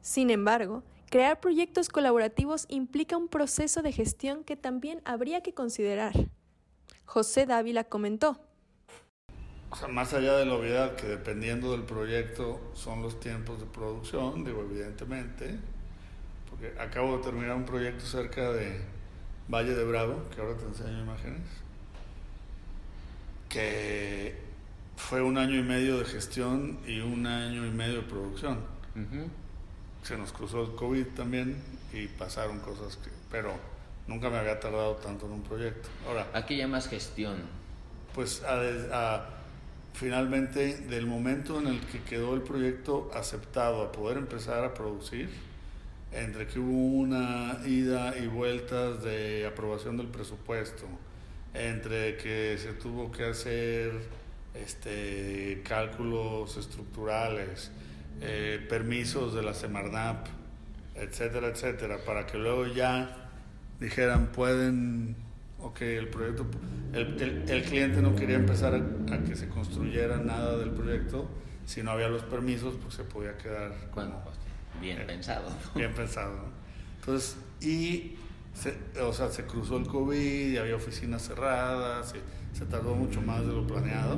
Sin 0.00 0.30
embargo, 0.30 0.82
crear 1.10 1.40
proyectos 1.40 1.88
colaborativos 1.88 2.66
implica 2.68 3.16
un 3.16 3.28
proceso 3.28 3.82
de 3.82 3.92
gestión 3.92 4.44
que 4.44 4.56
también 4.56 5.02
habría 5.04 5.42
que 5.42 5.54
considerar. 5.54 6.12
José 7.04 7.46
Dávila 7.46 7.84
comentó. 7.84 8.40
O 9.70 9.76
sea, 9.76 9.88
más 9.88 10.14
allá 10.14 10.36
de 10.36 10.46
la 10.46 10.54
obviedad 10.54 10.94
que 10.94 11.06
dependiendo 11.06 11.72
del 11.72 11.82
proyecto 11.82 12.60
son 12.74 13.02
los 13.02 13.18
tiempos 13.18 13.58
de 13.58 13.66
producción, 13.66 14.44
digo, 14.44 14.62
evidentemente, 14.62 15.58
porque 16.56 16.80
acabo 16.80 17.18
de 17.18 17.24
terminar 17.24 17.56
un 17.56 17.64
proyecto 17.64 18.04
cerca 18.04 18.52
de 18.52 18.80
Valle 19.48 19.74
de 19.74 19.84
Bravo, 19.84 20.22
que 20.34 20.40
ahora 20.40 20.56
te 20.56 20.64
enseño 20.64 21.02
imágenes, 21.02 21.42
que 23.48 24.34
fue 24.96 25.22
un 25.22 25.38
año 25.38 25.56
y 25.56 25.62
medio 25.62 25.98
de 25.98 26.04
gestión 26.04 26.78
y 26.86 27.00
un 27.00 27.26
año 27.26 27.66
y 27.66 27.70
medio 27.70 27.96
de 27.96 28.02
producción. 28.02 28.58
Se 30.02 30.16
nos 30.16 30.32
cruzó 30.32 30.62
el 30.62 30.74
COVID 30.74 31.06
también 31.08 31.62
y 31.92 32.06
pasaron 32.06 32.60
cosas 32.60 32.96
que, 32.96 33.10
pero 33.30 33.52
nunca 34.06 34.30
me 34.30 34.38
había 34.38 34.58
tardado 34.58 34.94
tanto 34.96 35.26
en 35.26 35.32
un 35.32 35.42
proyecto. 35.42 35.88
Ahora, 36.06 36.28
¿a 36.32 36.46
qué 36.46 36.56
llamas 36.56 36.88
gestión? 36.88 37.36
Pues 38.14 38.42
a, 38.44 39.26
finalmente 39.92 40.78
del 40.78 41.06
momento 41.06 41.60
en 41.60 41.68
el 41.68 41.80
que 41.80 42.02
quedó 42.02 42.34
el 42.34 42.42
proyecto 42.42 43.10
aceptado 43.14 43.82
a 43.82 43.92
poder 43.92 44.16
empezar 44.16 44.64
a 44.64 44.74
producir, 44.74 45.30
entre 46.16 46.46
que 46.46 46.58
hubo 46.58 46.98
una 46.98 47.58
ida 47.66 48.16
y 48.16 48.26
vueltas 48.26 49.02
de 49.02 49.46
aprobación 49.46 49.96
del 49.96 50.06
presupuesto, 50.06 50.86
entre 51.52 52.16
que 52.16 52.56
se 52.58 52.72
tuvo 52.72 53.12
que 53.12 53.24
hacer 53.24 53.92
este, 54.54 55.62
cálculos 55.64 56.56
estructurales, 56.56 57.70
eh, 58.22 58.64
permisos 58.68 59.34
de 59.34 59.42
la 59.42 59.52
Semarnap, 59.52 60.26
etcétera, 60.94 61.48
etcétera, 61.48 61.98
para 62.06 62.26
que 62.26 62.38
luego 62.38 62.66
ya 62.66 63.30
dijeran, 63.78 64.28
pueden, 64.28 65.16
ok, 65.60 65.82
el 65.82 66.08
proyecto, 66.08 66.46
el, 66.94 67.44
el, 67.48 67.62
cliente 67.64 68.00
no 68.00 68.16
quería 68.16 68.36
empezar 68.36 68.74
a, 68.74 69.18
que 69.24 69.36
se 69.36 69.48
construyera 69.48 70.16
nada 70.16 70.56
del 70.56 70.70
proyecto, 70.70 71.28
si 71.66 71.82
no 71.82 71.90
había 71.90 72.08
los 72.08 72.22
permisos, 72.22 72.76
pues 72.80 72.94
se 72.94 73.04
podía 73.04 73.36
quedar. 73.36 73.74
Bueno, 73.94 74.22
bien 74.80 75.06
pensado. 75.06 75.48
Bien 75.74 75.92
pensado. 75.94 76.36
Entonces, 77.00 77.36
y 77.60 78.16
se, 78.54 78.76
o 79.00 79.12
sea, 79.12 79.30
se 79.30 79.44
cruzó 79.44 79.76
el 79.76 79.86
COVID 79.86 80.52
y 80.52 80.56
había 80.56 80.76
oficinas 80.76 81.26
cerradas, 81.26 82.14
y 82.14 82.56
se 82.56 82.64
tardó 82.66 82.94
mucho 82.94 83.20
más 83.20 83.46
de 83.46 83.52
lo 83.52 83.66
planeado. 83.66 84.16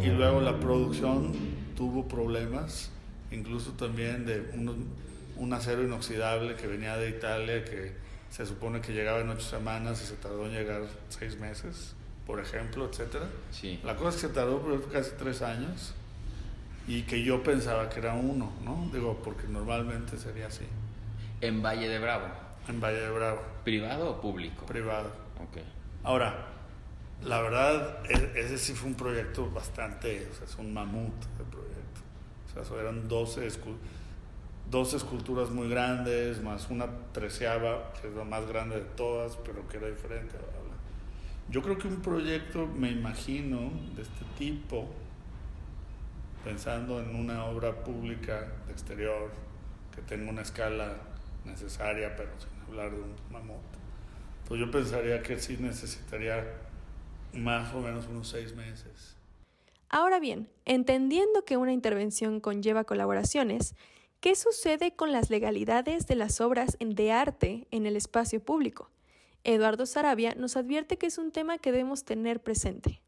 Y 0.00 0.06
luego 0.06 0.40
la 0.40 0.58
producción 0.58 1.32
tuvo 1.76 2.06
problemas, 2.08 2.90
incluso 3.30 3.72
también 3.72 4.26
de 4.26 4.50
un 5.36 5.52
acero 5.52 5.82
inoxidable 5.82 6.56
que 6.56 6.66
venía 6.66 6.96
de 6.96 7.10
Italia, 7.10 7.64
que 7.64 7.92
se 8.30 8.46
supone 8.46 8.80
que 8.80 8.92
llegaba 8.92 9.20
en 9.20 9.30
ocho 9.30 9.42
semanas 9.48 10.02
y 10.02 10.06
se 10.06 10.14
tardó 10.14 10.46
en 10.46 10.52
llegar 10.52 10.82
seis 11.08 11.38
meses, 11.38 11.94
por 12.26 12.40
ejemplo, 12.40 12.88
etcétera. 12.90 13.26
Sí. 13.50 13.80
La 13.84 13.96
cosa 13.96 14.10
es 14.10 14.14
que 14.16 14.20
se 14.28 14.28
tardó 14.28 14.82
casi 14.92 15.10
tres 15.18 15.42
años 15.42 15.94
y 16.86 17.02
que 17.02 17.22
yo 17.22 17.42
pensaba 17.42 17.88
que 17.88 18.00
era 18.00 18.14
uno, 18.14 18.52
¿no? 18.64 18.88
Digo, 18.92 19.20
porque 19.22 19.46
normalmente 19.46 20.16
sería 20.18 20.48
así. 20.48 20.64
En 21.40 21.62
Valle 21.62 21.88
de 21.88 21.98
Bravo. 21.98 22.26
En 22.68 22.80
Valle 22.80 23.00
de 23.00 23.10
Bravo. 23.10 23.42
¿Privado 23.64 24.10
o 24.10 24.20
público? 24.20 24.66
Privado. 24.66 25.10
Ok. 25.40 25.58
Ahora, 26.04 26.46
la 27.24 27.40
verdad, 27.40 27.98
e, 28.08 28.40
ese 28.40 28.58
sí 28.58 28.72
fue 28.72 28.88
un 28.88 28.96
proyecto 28.96 29.50
bastante, 29.50 30.28
o 30.30 30.34
sea, 30.34 30.46
es 30.46 30.56
un 30.56 30.72
mamut 30.72 31.14
de 31.38 31.44
proyecto. 31.44 32.00
O 32.60 32.64
sea, 32.64 32.80
eran 32.80 33.08
12, 33.08 33.48
dos 34.70 34.94
esculturas 34.94 35.50
muy 35.50 35.68
grandes, 35.68 36.42
más 36.42 36.68
una 36.70 36.86
treceava, 37.12 37.92
que 38.00 38.08
es 38.08 38.14
la 38.14 38.24
más 38.24 38.46
grande 38.46 38.76
de 38.76 38.84
todas, 38.96 39.36
pero 39.36 39.66
que 39.68 39.76
era 39.76 39.88
diferente. 39.88 40.36
Yo 41.48 41.62
creo 41.62 41.76
que 41.76 41.86
un 41.86 42.00
proyecto, 42.00 42.66
me 42.66 42.90
imagino, 42.90 43.70
de 43.94 44.02
este 44.02 44.24
tipo, 44.38 44.88
pensando 46.44 47.00
en 47.00 47.14
una 47.14 47.44
obra 47.46 47.84
pública 47.84 48.48
de 48.66 48.72
exterior, 48.72 49.30
que 49.94 50.02
tenga 50.02 50.30
una 50.30 50.42
escala 50.42 50.96
necesaria, 51.44 52.14
pero 52.16 52.30
sin 52.38 52.48
hablar 52.68 52.90
de 52.90 53.02
un 53.02 53.14
mamut. 53.30 53.60
Pues 54.48 54.60
yo 54.60 54.70
pensaría 54.70 55.22
que 55.22 55.38
sí 55.38 55.56
necesitaría 55.58 56.44
más 57.32 57.72
o 57.74 57.80
menos 57.80 58.06
unos 58.08 58.28
seis 58.28 58.54
meses. 58.54 59.16
Ahora 59.88 60.20
bien, 60.20 60.48
entendiendo 60.64 61.44
que 61.44 61.56
una 61.56 61.72
intervención 61.72 62.40
conlleva 62.40 62.84
colaboraciones, 62.84 63.74
¿qué 64.20 64.34
sucede 64.34 64.94
con 64.94 65.12
las 65.12 65.30
legalidades 65.30 66.06
de 66.06 66.16
las 66.16 66.40
obras 66.40 66.76
de 66.80 67.12
arte 67.12 67.66
en 67.70 67.86
el 67.86 67.96
espacio 67.96 68.40
público? 68.40 68.90
Eduardo 69.44 69.86
Sarabia 69.86 70.34
nos 70.34 70.56
advierte 70.56 70.96
que 70.96 71.06
es 71.06 71.18
un 71.18 71.32
tema 71.32 71.58
que 71.58 71.72
debemos 71.72 72.04
tener 72.04 72.40
presente. 72.40 73.02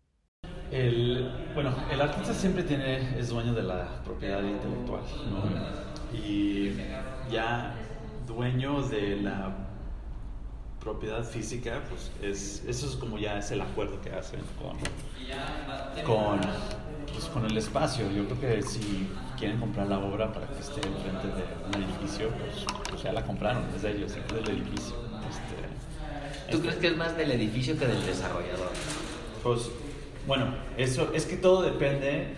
El, 0.75 1.31
bueno, 1.55 1.73
el 1.89 2.01
artista 2.01 2.35
siempre 2.35 2.65
tiene, 2.65 3.17
es 3.17 3.29
dueño 3.29 3.55
de 3.55 3.63
la 3.63 4.03
propiedad 4.03 4.43
intelectual, 4.43 5.03
¿no? 5.31 6.19
Y 6.19 6.73
ya 7.31 7.77
dueño 8.27 8.83
de 8.83 9.21
la 9.21 9.55
propiedad 10.81 11.23
física, 11.23 11.81
pues 11.89 12.11
es, 12.21 12.65
eso 12.67 12.89
es 12.89 12.97
como 12.97 13.19
ya 13.21 13.39
es 13.39 13.53
el 13.53 13.61
acuerdo 13.61 14.01
que 14.01 14.11
hacen 14.11 14.41
con, 14.61 14.77
con, 16.05 16.41
pues 17.13 17.27
con 17.27 17.47
el 17.47 17.57
espacio. 17.57 18.11
Yo 18.11 18.27
creo 18.27 18.41
que 18.41 18.63
si 18.63 19.09
quieren 19.39 19.61
comprar 19.61 19.87
la 19.87 20.01
obra 20.01 20.33
para 20.33 20.49
que 20.49 20.59
esté 20.59 20.81
enfrente 20.89 21.29
de 21.29 21.45
un 21.69 21.85
edificio, 21.85 22.31
pues, 22.31 22.67
pues 22.91 23.01
ya 23.01 23.13
la 23.13 23.25
compraron, 23.25 23.63
es 23.77 23.83
de 23.83 23.93
ellos, 23.93 24.11
es 24.17 24.35
del 24.35 24.57
edificio. 24.57 24.97
Este, 25.31 26.53
¿Tú 26.53 26.61
crees 26.61 26.77
que 26.79 26.89
es 26.89 26.97
más 26.97 27.17
del 27.17 27.31
edificio 27.31 27.79
que 27.79 27.87
del 27.87 28.05
desarrollador? 28.05 28.73
Pues 29.41 29.71
bueno, 30.27 30.47
eso 30.77 31.13
es 31.15 31.27
que 31.27 31.37
todo 31.37 31.63
depende 31.63 32.29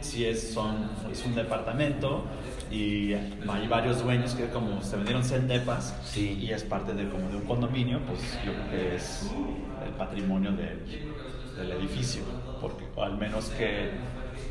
si 0.00 0.24
es, 0.24 0.52
son, 0.52 0.90
es 1.10 1.24
un 1.24 1.34
departamento 1.34 2.24
y 2.70 3.14
hay 3.14 3.66
varios 3.68 4.02
dueños 4.02 4.34
que 4.34 4.48
como 4.48 4.82
se 4.82 4.96
vendieron 4.96 5.24
100 5.24 5.48
depas 5.48 5.96
sí. 6.04 6.38
y 6.40 6.50
es 6.50 6.62
parte 6.62 6.92
de, 6.94 7.08
como 7.08 7.28
de 7.28 7.36
un 7.36 7.44
condominio, 7.44 8.00
pues 8.06 8.20
yo 8.44 8.52
creo 8.52 8.70
que 8.70 8.96
es 8.96 9.30
el 9.84 9.92
patrimonio 9.94 10.52
del, 10.52 10.84
del 11.56 11.72
edificio, 11.72 12.22
porque 12.60 12.84
al 13.00 13.16
menos 13.16 13.46
que 13.50 13.90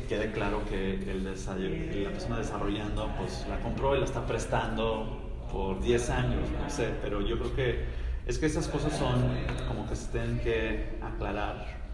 quede 0.08 0.32
claro 0.32 0.62
que 0.68 0.94
el 0.94 1.24
la 1.24 2.10
persona 2.10 2.38
desarrollando 2.38 3.10
pues 3.18 3.44
la 3.48 3.60
compró 3.60 3.94
y 3.94 3.98
la 3.98 4.04
está 4.04 4.26
prestando 4.26 5.46
por 5.52 5.80
10 5.80 6.10
años, 6.10 6.48
no 6.62 6.70
sé, 6.70 6.90
pero 7.02 7.20
yo 7.20 7.38
creo 7.38 7.54
que 7.54 7.84
es 8.26 8.38
que 8.38 8.46
esas 8.46 8.68
cosas 8.68 8.96
son 8.98 9.22
como 9.66 9.88
que 9.88 9.96
se 9.96 10.10
tienen 10.12 10.38
que 10.40 10.98
aclarar 11.02 11.87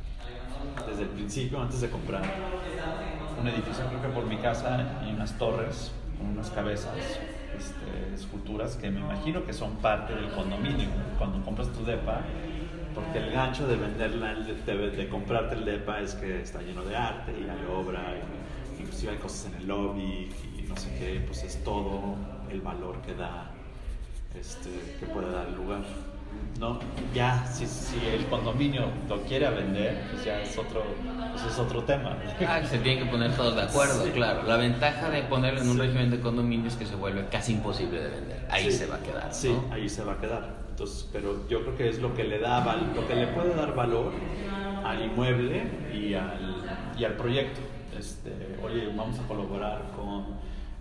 desde 0.89 1.03
el 1.03 1.09
principio, 1.09 1.61
antes 1.61 1.81
de 1.81 1.91
comprar 1.91 2.23
un 3.41 3.49
edificio, 3.49 3.85
creo 3.89 4.03
que 4.03 4.09
por 4.09 4.27
mi 4.27 4.37
casa 4.39 5.01
hay 5.01 5.13
unas 5.13 5.37
torres 5.39 5.93
con 6.19 6.29
unas 6.29 6.51
cabezas, 6.51 6.97
este, 6.97 8.15
esculturas 8.15 8.77
que 8.77 8.91
me 8.91 9.01
imagino 9.01 9.45
que 9.45 9.53
son 9.53 9.77
parte 9.77 10.15
del 10.15 10.31
condominio. 10.31 10.89
Cuando 11.19 11.45
compras 11.45 11.69
tu 11.69 11.85
depa, 11.85 12.21
porque 12.95 13.19
el 13.19 13.33
gancho 13.33 13.67
de 13.67 13.77
venderla, 13.77 14.35
de, 14.35 14.91
de, 14.91 15.09
comprarte 15.09 15.57
el 15.57 15.65
depa 15.65 16.01
es 16.01 16.15
que 16.15 16.41
está 16.41 16.63
lleno 16.63 16.83
de 16.85 16.97
arte 16.97 17.33
y 17.33 17.49
hay 17.49 17.67
obra, 17.71 18.15
y, 18.17 18.83
inclusive 18.83 19.13
hay 19.13 19.19
cosas 19.19 19.47
en 19.47 19.61
el 19.61 19.67
lobby 19.67 20.31
y 20.59 20.63
no 20.69 20.77
sé 20.77 20.95
qué, 20.99 21.23
pues 21.27 21.43
es 21.43 21.63
todo 21.65 22.17
el 22.51 22.61
valor 22.61 23.01
que 23.03 23.15
da, 23.15 23.51
este, 24.39 24.71
que 25.01 25.07
puede 25.07 25.31
dar 25.31 25.49
el 25.49 25.57
lugar. 25.57 25.83
¿No? 26.59 26.79
Ya, 27.15 27.47
si, 27.47 27.67
si, 27.67 27.97
el 28.07 28.27
condominio 28.27 28.87
lo 29.09 29.23
quiere 29.23 29.49
vender, 29.51 30.03
pues 30.11 30.25
ya 30.25 30.41
es 30.41 30.57
otro, 30.57 30.85
pues 31.33 31.45
es 31.45 31.59
otro 31.59 31.83
tema. 31.85 32.17
Ah, 32.47 32.63
se 32.65 32.79
tienen 32.79 33.05
que 33.05 33.11
poner 33.11 33.35
todos 33.37 33.57
de 33.57 33.63
acuerdo, 33.63 34.05
claro. 34.13 34.43
La 34.45 34.57
ventaja 34.57 35.11
de 35.11 35.23
ponerlo 35.23 35.61
en 35.61 35.69
un 35.69 35.79
régimen 35.79 36.11
de 36.11 36.21
condominio 36.21 36.69
es 36.69 36.77
que 36.77 36.87
se 36.87 36.95
vuelve 36.95 37.27
casi 37.29 37.53
imposible 37.53 38.01
de 38.01 38.09
vender. 38.09 38.47
Ahí 38.51 38.71
se 38.71 38.87
va 38.87 38.97
a 38.97 39.01
quedar. 39.01 39.27
¿no? 39.27 39.35
Sí, 39.35 39.57
ahí 39.71 39.89
se 39.89 40.05
va 40.05 40.13
a 40.13 40.19
quedar. 40.19 40.65
Entonces, 40.71 41.09
pero 41.13 41.47
yo 41.49 41.63
creo 41.63 41.77
que 41.77 41.89
es 41.89 42.01
lo 42.01 42.15
que 42.15 42.25
le 42.25 42.39
da, 42.39 42.65
lo 42.95 43.07
que 43.07 43.15
le 43.15 43.29
puede 43.29 43.55
dar 43.55 43.75
valor 43.75 44.13
al 44.85 45.03
inmueble 45.03 45.63
y 45.95 46.15
al, 46.15 46.65
y 46.99 47.05
al 47.05 47.13
proyecto. 47.15 47.61
Este, 47.99 48.59
oye, 48.63 48.93
vamos 48.97 49.19
a 49.21 49.27
colaborar 49.29 49.93
con 49.95 50.34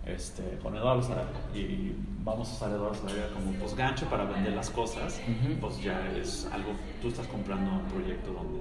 este, 0.06 0.58
con 0.62 0.76
Eduardo 0.76 1.02
Sarabia 1.02 1.32
y 1.54 1.94
vamos 2.22 2.50
a 2.50 2.52
usar 2.54 2.70
Eduardo 2.70 2.94
Sarabia 2.94 3.28
como 3.32 3.52
pues 3.52 3.74
gancho 3.74 4.06
para 4.06 4.24
vender 4.24 4.52
las 4.52 4.70
cosas, 4.70 5.20
pues 5.60 5.82
ya 5.82 6.08
es 6.16 6.46
algo, 6.52 6.72
tú 7.00 7.08
estás 7.08 7.26
comprando 7.26 7.70
un 7.70 7.84
proyecto 7.86 8.32
donde 8.32 8.60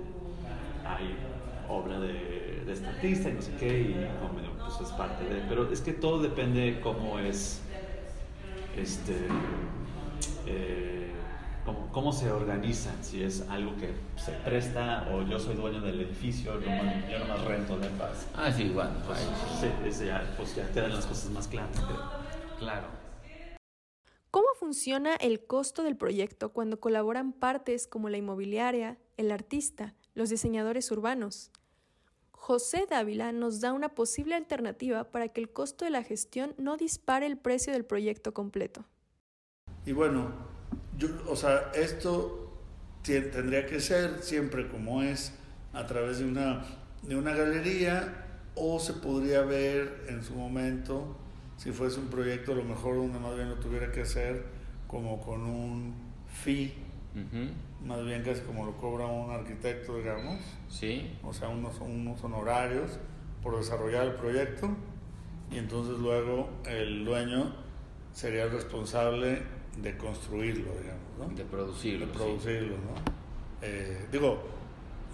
hay 0.86 1.15
obra 1.69 1.99
de, 1.99 2.63
de 2.65 2.73
este 2.73 2.88
artista 2.88 3.29
y 3.29 3.34
no 3.34 3.41
sé 3.41 3.56
qué, 3.60 3.82
y 3.82 4.08
pues 4.60 4.89
es 4.89 4.95
parte 4.95 5.23
de, 5.25 5.41
pero 5.49 5.71
es 5.71 5.82
que 5.82 5.93
todo 5.93 6.21
depende 6.21 6.79
cómo 6.82 7.19
es, 7.19 7.62
este, 8.77 9.27
eh, 10.45 11.03
cómo, 11.65 11.89
cómo, 11.91 12.12
se 12.12 12.32
organizan, 12.32 13.04
si 13.04 13.23
es 13.23 13.47
algo 13.49 13.76
que 13.78 13.93
se 14.19 14.32
presta 14.43 15.08
o 15.12 15.23
yo 15.23 15.39
soy 15.39 15.56
dueño 15.56 15.82
del 15.82 16.02
edificio, 16.02 16.60
yo, 16.60 16.67
yo 17.10 17.19
nomás 17.19 17.43
rento 17.45 17.78
de 17.78 17.89
paz. 17.89 18.28
Ah, 18.36 18.52
sí, 18.52 18.63
igual. 18.63 19.02
Pues, 19.06 19.19
sí, 19.95 20.06
ya, 20.06 20.34
pues 20.38 20.56
ya 20.56 20.69
quedan 20.71 20.93
las 20.93 21.06
cosas 21.06 21.32
más 21.32 21.47
claras. 21.47 21.76
Claro. 22.60 22.88
¿Cómo 24.32 24.47
funciona 24.60 25.15
el 25.15 25.45
costo 25.45 25.84
del 25.84 25.95
proyecto 25.95 26.54
cuando 26.54 26.80
colaboran 26.80 27.34
partes 27.34 27.86
como 27.86 28.10
la 28.10 28.17
inmobiliaria, 28.17 28.97
el 29.17 29.32
artista, 29.32 29.93
los 30.15 30.30
diseñadores 30.30 30.89
urbanos? 30.91 31.52
José 32.32 32.88
Dávila 32.89 33.32
nos 33.32 33.62
da 33.62 33.71
una 33.71 33.95
posible 33.95 34.36
alternativa 34.36 35.06
para 35.12 35.30
que 35.30 35.39
el 35.39 35.54
costo 35.54 35.86
de 35.86 35.91
la 35.91 36.04
gestión 36.04 36.56
no 36.58 36.78
dispare 36.78 37.26
el 37.26 37.38
precio 37.38 37.71
del 37.71 37.86
proyecto 37.86 38.34
completo. 38.34 38.84
Y 39.86 39.91
bueno, 39.91 40.32
yo, 40.97 41.08
o 41.27 41.36
sea, 41.36 41.71
esto 41.75 42.51
tendría 43.03 43.65
que 43.65 43.79
ser 43.79 44.21
siempre 44.21 44.67
como 44.67 45.03
es 45.03 45.34
a 45.73 45.86
través 45.86 46.19
de 46.19 46.25
una, 46.25 46.63
de 47.01 47.15
una 47.15 47.34
galería 47.34 48.25
o 48.56 48.79
se 48.79 48.93
podría 48.93 49.41
ver 49.41 50.06
en 50.08 50.23
su 50.23 50.36
momento, 50.36 51.17
si 51.58 51.71
fuese 51.71 51.99
un 51.99 52.08
proyecto, 52.08 52.53
a 52.53 52.56
lo 52.56 52.63
mejor 52.63 52.95
donde 52.95 53.19
más 53.19 53.36
bien 53.36 53.49
lo 53.49 53.56
tuviera 53.56 53.91
que 53.91 54.01
hacer 54.01 54.45
como 54.88 55.19
con 55.19 55.41
un 55.41 55.93
fee, 56.27 56.73
más 57.84 58.06
bien 58.06 58.23
casi 58.23 58.41
como 58.41 58.65
lo 58.65 58.77
cobra 58.77 59.06
un 59.08 59.32
arquitecto, 59.32 59.97
digamos. 59.97 60.39
Sí. 60.69 61.12
O 61.23 61.34
sea, 61.34 61.49
unos, 61.49 61.79
unos 61.79 62.23
honorarios 62.23 62.99
por 63.41 63.58
desarrollar 63.58 64.06
el 64.06 64.13
proyecto 64.13 64.69
y 65.51 65.58
entonces 65.58 65.97
luego 65.99 66.49
el 66.65 67.06
dueño 67.06 67.53
sería 68.13 68.43
el 68.43 68.51
responsable 68.51 69.41
de 69.78 69.98
construirlo, 69.98 70.72
digamos, 70.82 71.18
¿no? 71.18 71.36
De 71.36 71.44
producirlo. 71.46 72.06
De 72.06 72.14
producirlo, 72.14 72.76
¿no? 72.78 73.24
Eh, 73.62 74.08
digo, 74.12 74.44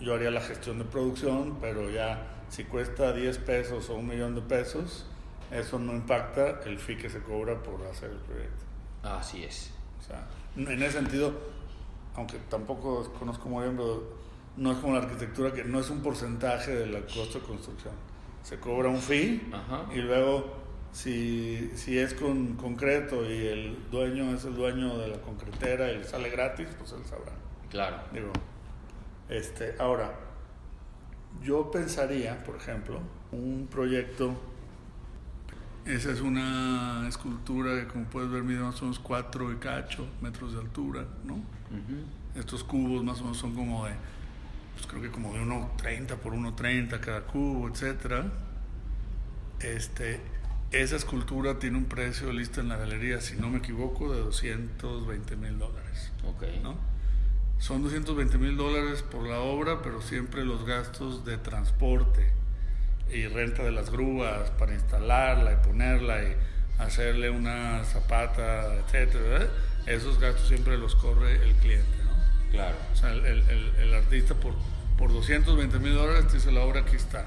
yo 0.01 0.15
haría 0.15 0.31
la 0.31 0.41
gestión 0.41 0.79
de 0.79 0.85
producción, 0.85 1.57
pero 1.61 1.89
ya 1.89 2.43
si 2.49 2.63
cuesta 2.63 3.13
10 3.13 3.37
pesos 3.39 3.89
o 3.89 3.95
un 3.95 4.07
millón 4.07 4.35
de 4.35 4.41
pesos, 4.41 5.05
eso 5.51 5.79
no 5.79 5.93
impacta 5.93 6.61
el 6.65 6.79
fee 6.79 6.97
que 6.97 7.09
se 7.09 7.19
cobra 7.21 7.61
por 7.61 7.85
hacer 7.87 8.11
el 8.11 8.17
proyecto. 8.17 8.63
Así 9.03 9.43
es. 9.43 9.71
O 9.99 10.03
sea, 10.03 10.27
en 10.55 10.81
ese 10.83 10.93
sentido, 10.99 11.33
aunque 12.15 12.37
tampoco 12.49 13.11
conozco 13.17 13.49
muy 13.49 13.63
bien, 13.63 13.77
pero 13.77 14.03
no 14.57 14.71
es 14.71 14.77
como 14.79 14.93
la 14.93 14.99
arquitectura, 15.01 15.53
que 15.53 15.63
no 15.63 15.79
es 15.79 15.89
un 15.89 16.01
porcentaje 16.01 16.71
del 16.75 17.03
costo 17.05 17.39
de 17.39 17.45
construcción, 17.45 17.93
se 18.43 18.59
cobra 18.59 18.89
un 18.89 18.99
fee 18.99 19.49
Ajá. 19.53 19.85
y 19.93 19.97
luego 19.99 20.58
si, 20.91 21.71
si 21.75 21.97
es 21.97 22.13
con 22.13 22.55
concreto 22.55 23.29
y 23.29 23.47
el 23.47 23.77
dueño 23.91 24.33
es 24.33 24.45
el 24.45 24.55
dueño 24.55 24.97
de 24.97 25.07
la 25.09 25.21
concretera 25.21 25.91
y 25.91 25.99
le 25.99 26.03
sale 26.03 26.29
gratis, 26.29 26.67
pues 26.77 26.91
él 26.93 27.03
sabrá. 27.05 27.31
Claro. 27.69 27.97
Digo, 28.11 28.31
este, 29.29 29.75
ahora, 29.79 30.13
yo 31.43 31.69
pensaría, 31.71 32.43
por 32.43 32.55
ejemplo, 32.55 32.99
un 33.31 33.67
proyecto, 33.69 34.35
esa 35.85 36.11
es 36.11 36.21
una 36.21 37.07
escultura 37.07 37.79
que 37.79 37.87
como 37.87 38.05
puedes 38.05 38.29
ver 38.29 38.43
mide 38.43 38.59
más 38.59 38.79
o 38.81 38.85
menos 38.85 38.99
4 38.99 39.53
y 39.53 39.55
cacho 39.55 40.07
metros 40.21 40.53
de 40.53 40.59
altura, 40.59 41.05
¿no? 41.23 41.41
Estos 42.35 42.63
cubos 42.63 43.03
más 43.03 43.19
o 43.21 43.23
menos 43.23 43.37
son 43.37 43.55
como 43.55 43.85
de, 43.85 43.93
pues 44.75 44.87
creo 44.87 45.01
que 45.01 45.09
como 45.09 45.33
de 45.33 45.41
1.30 45.41 46.15
por 46.17 46.33
1.30 46.33 46.99
cada 46.99 47.21
cubo, 47.21 47.67
etcétera. 47.69 48.25
Este, 49.59 50.21
esa 50.71 50.95
escultura 50.95 51.57
tiene 51.59 51.77
un 51.77 51.85
precio 51.85 52.31
listo 52.31 52.61
en 52.61 52.69
la 52.69 52.77
galería, 52.77 53.21
si 53.21 53.35
no 53.35 53.49
me 53.49 53.57
equivoco, 53.59 54.13
de 54.13 54.19
220 54.21 55.35
mil 55.35 55.57
dólares. 55.57 56.11
Ok. 56.25 56.43
¿no? 56.61 56.75
Son 57.57 57.81
220 57.83 58.37
mil 58.37 58.55
dólares 58.55 59.01
por 59.03 59.27
la 59.27 59.39
obra, 59.39 59.81
pero 59.81 60.01
siempre 60.01 60.45
los 60.45 60.65
gastos 60.65 61.25
de 61.25 61.37
transporte 61.37 62.31
y 63.11 63.25
renta 63.27 63.63
de 63.63 63.71
las 63.71 63.89
grúas 63.89 64.51
para 64.51 64.73
instalarla 64.73 65.53
y 65.53 65.65
ponerla 65.67 66.23
y 66.23 66.35
hacerle 66.77 67.29
una 67.31 67.83
zapata, 67.83 68.75
etcétera, 68.75 69.47
esos 69.87 70.19
gastos 70.19 70.47
siempre 70.47 70.77
los 70.77 70.95
corre 70.95 71.43
el 71.43 71.53
cliente, 71.55 71.97
¿no? 72.05 72.51
Claro. 72.51 72.75
O 72.93 72.95
sea, 72.95 73.11
el, 73.11 73.25
el- 73.25 73.49
el- 73.49 73.75
el 73.81 73.93
artista 73.95 74.35
por, 74.35 74.53
por 74.97 75.11
220 75.11 75.79
mil 75.79 75.95
dólares 75.95 76.27
te 76.27 76.35
dice 76.35 76.51
la 76.51 76.61
obra 76.61 76.81
aquí 76.81 76.95
está. 76.95 77.25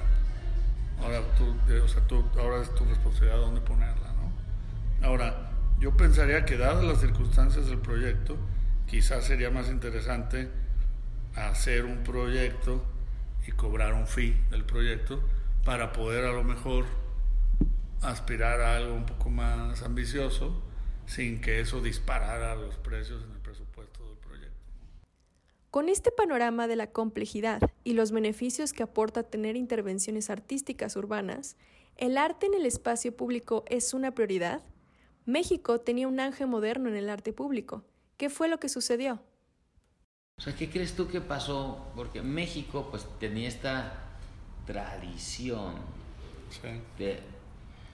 Ahora, 1.01 1.21
tú, 1.37 1.55
eh, 1.69 1.79
o 1.79 1.87
sea, 1.87 2.05
tú, 2.07 2.23
ahora 2.37 2.61
es 2.61 2.73
tu 2.75 2.85
responsabilidad 2.85 3.37
dónde 3.37 3.61
ponerla, 3.61 4.13
¿no? 4.13 5.05
Ahora, 5.05 5.51
yo 5.79 5.95
pensaría 5.97 6.45
que 6.45 6.57
dadas 6.57 6.83
las 6.83 7.01
circunstancias 7.01 7.67
del 7.67 7.79
proyecto, 7.79 8.37
quizás 8.87 9.25
sería 9.25 9.49
más 9.49 9.69
interesante 9.69 10.49
hacer 11.35 11.85
un 11.85 12.03
proyecto 12.03 12.83
y 13.47 13.51
cobrar 13.51 13.93
un 13.93 14.07
fee 14.07 14.37
del 14.49 14.63
proyecto 14.63 15.21
para 15.65 15.91
poder 15.91 16.25
a 16.25 16.31
lo 16.31 16.43
mejor 16.43 16.85
aspirar 18.01 18.61
a 18.61 18.77
algo 18.77 18.93
un 18.93 19.05
poco 19.05 19.29
más 19.29 19.81
ambicioso 19.83 20.61
sin 21.05 21.41
que 21.41 21.59
eso 21.59 21.81
disparara 21.81 22.55
los 22.55 22.75
precios 22.75 23.23
en 23.23 23.31
el. 23.31 23.42
Con 25.73 25.89
este 25.89 26.11
panorama 26.11 26.67
de 26.67 26.75
la 26.75 26.91
complejidad 26.91 27.59
y 27.83 27.93
los 27.93 28.11
beneficios 28.11 28.73
que 28.73 28.83
aporta 28.83 29.23
tener 29.23 29.55
intervenciones 29.55 30.29
artísticas 30.29 30.95
urbanas, 30.95 31.57
¿el 31.97 32.19
arte 32.19 32.45
en 32.45 32.53
el 32.53 32.67
espacio 32.67 33.17
público 33.17 33.63
es 33.67 33.95
una 33.95 34.11
prioridad? 34.11 34.61
México 35.25 35.79
tenía 35.81 36.07
un 36.07 36.19
ángel 36.19 36.45
moderno 36.45 36.89
en 36.89 36.95
el 36.95 37.09
arte 37.09 37.33
público. 37.33 37.83
¿Qué 38.17 38.29
fue 38.29 38.49
lo 38.49 38.59
que 38.59 38.69
sucedió? 38.69 39.23
O 40.37 40.41
sea, 40.43 40.55
¿qué 40.55 40.69
crees 40.69 40.95
tú 40.95 41.07
que 41.07 41.21
pasó? 41.21 41.87
Porque 41.95 42.21
México 42.21 42.89
pues 42.91 43.07
tenía 43.19 43.47
esta 43.47 43.93
tradición 44.67 45.73
Sí. 46.51 46.67
de 46.99 47.19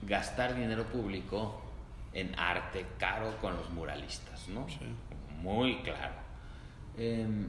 gastar 0.06 0.54
dinero 0.54 0.84
público 0.84 1.62
en 2.12 2.38
arte 2.38 2.84
caro 2.98 3.38
con 3.40 3.56
los 3.56 3.70
muralistas, 3.70 4.48
¿no? 4.48 4.68
Sí. 4.68 4.80
Muy 5.40 5.80
claro. 5.82 6.12
Em, 6.98 7.48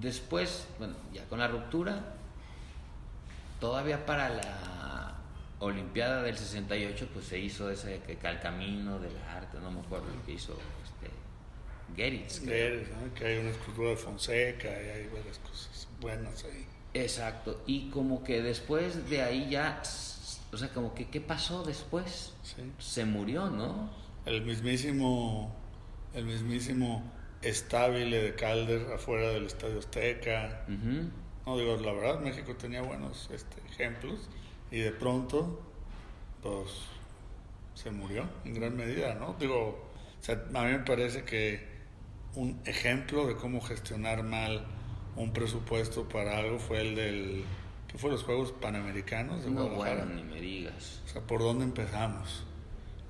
después, 0.00 0.66
bueno, 0.78 0.94
ya 1.12 1.24
con 1.26 1.38
la 1.38 1.48
ruptura, 1.48 2.14
todavía 3.60 4.04
para 4.04 4.28
la 4.28 5.14
Olimpiada 5.58 6.22
del 6.22 6.36
68, 6.36 7.08
pues 7.14 7.26
se 7.26 7.38
hizo 7.38 7.70
ese 7.70 8.00
que 8.06 8.16
que 8.16 8.26
al 8.26 8.40
camino 8.40 8.98
del 8.98 9.16
arte, 9.28 9.58
no 9.58 9.70
me 9.70 9.80
acuerdo 9.80 10.06
lo 10.14 10.24
que 10.26 10.32
hizo 10.32 10.52
este, 10.84 11.10
Geritz. 11.96 12.44
Ver, 12.44 12.90
¿no? 12.90 13.14
que 13.14 13.26
hay 13.26 13.38
una 13.38 13.50
escultura 13.50 13.90
de 13.90 13.96
Fonseca 13.96 14.68
y 14.68 14.88
hay 14.88 15.06
varias 15.06 15.38
cosas 15.38 15.88
buenas 15.98 16.44
ahí. 16.44 16.66
Exacto, 16.92 17.62
y 17.66 17.88
como 17.88 18.22
que 18.22 18.42
después 18.42 19.08
de 19.08 19.22
ahí 19.22 19.48
ya, 19.50 19.82
o 20.52 20.56
sea, 20.56 20.68
como 20.68 20.94
que, 20.94 21.08
¿qué 21.08 21.20
pasó 21.20 21.62
después? 21.62 22.34
Sí. 22.42 22.70
Se 22.78 23.04
murió, 23.06 23.48
¿no? 23.50 23.90
El 24.26 24.42
mismísimo, 24.42 25.54
el 26.12 26.26
mismísimo 26.26 27.02
estabile 27.42 28.22
de 28.22 28.34
Calder 28.34 28.92
afuera 28.92 29.30
del 29.30 29.46
Estadio 29.46 29.78
Azteca. 29.78 30.64
No, 31.46 31.56
digo, 31.56 31.76
la 31.76 31.92
verdad, 31.92 32.20
México 32.20 32.54
tenía 32.56 32.82
buenos 32.82 33.28
este, 33.32 33.56
ejemplos 33.70 34.28
y 34.70 34.78
de 34.80 34.90
pronto, 34.90 35.60
pues, 36.42 36.70
se 37.74 37.90
murió 37.90 38.28
en 38.44 38.54
gran 38.54 38.76
medida, 38.76 39.14
¿no? 39.14 39.36
Digo, 39.38 39.90
o 40.20 40.24
sea, 40.24 40.42
a 40.54 40.62
mí 40.64 40.70
me 40.72 40.80
parece 40.80 41.24
que 41.24 41.76
un 42.34 42.60
ejemplo 42.64 43.26
de 43.26 43.36
cómo 43.36 43.60
gestionar 43.60 44.22
mal 44.22 44.66
un 45.14 45.32
presupuesto 45.32 46.08
para 46.08 46.36
algo 46.38 46.58
fue 46.58 46.80
el 46.80 46.94
del, 46.96 47.44
que 47.88 47.96
fue 47.96 48.10
los 48.10 48.24
Juegos 48.24 48.52
Panamericanos 48.52 49.44
de 49.44 49.50
No, 49.50 49.66
Guadalajara. 49.68 50.04
bueno, 50.04 50.14
ni 50.22 50.24
me 50.24 50.40
digas. 50.40 51.00
O 51.06 51.08
sea, 51.08 51.22
¿por 51.22 51.40
dónde 51.40 51.64
empezamos? 51.64 52.44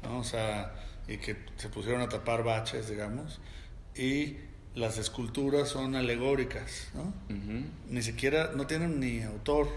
¿No? 0.02 0.18
O 0.18 0.24
sea, 0.24 0.74
y 1.08 1.16
que 1.16 1.36
se 1.56 1.68
pusieron 1.70 2.02
a 2.02 2.08
tapar 2.08 2.44
baches, 2.44 2.88
digamos, 2.90 3.40
y 3.96 4.38
las 4.74 4.98
esculturas 4.98 5.68
son 5.68 5.94
alegóricas, 5.96 6.88
¿no? 6.94 7.02
Ujú. 7.34 7.66
Ni 7.88 8.02
siquiera, 8.02 8.52
no 8.54 8.66
tienen 8.66 9.00
ni 9.00 9.22
autor, 9.22 9.68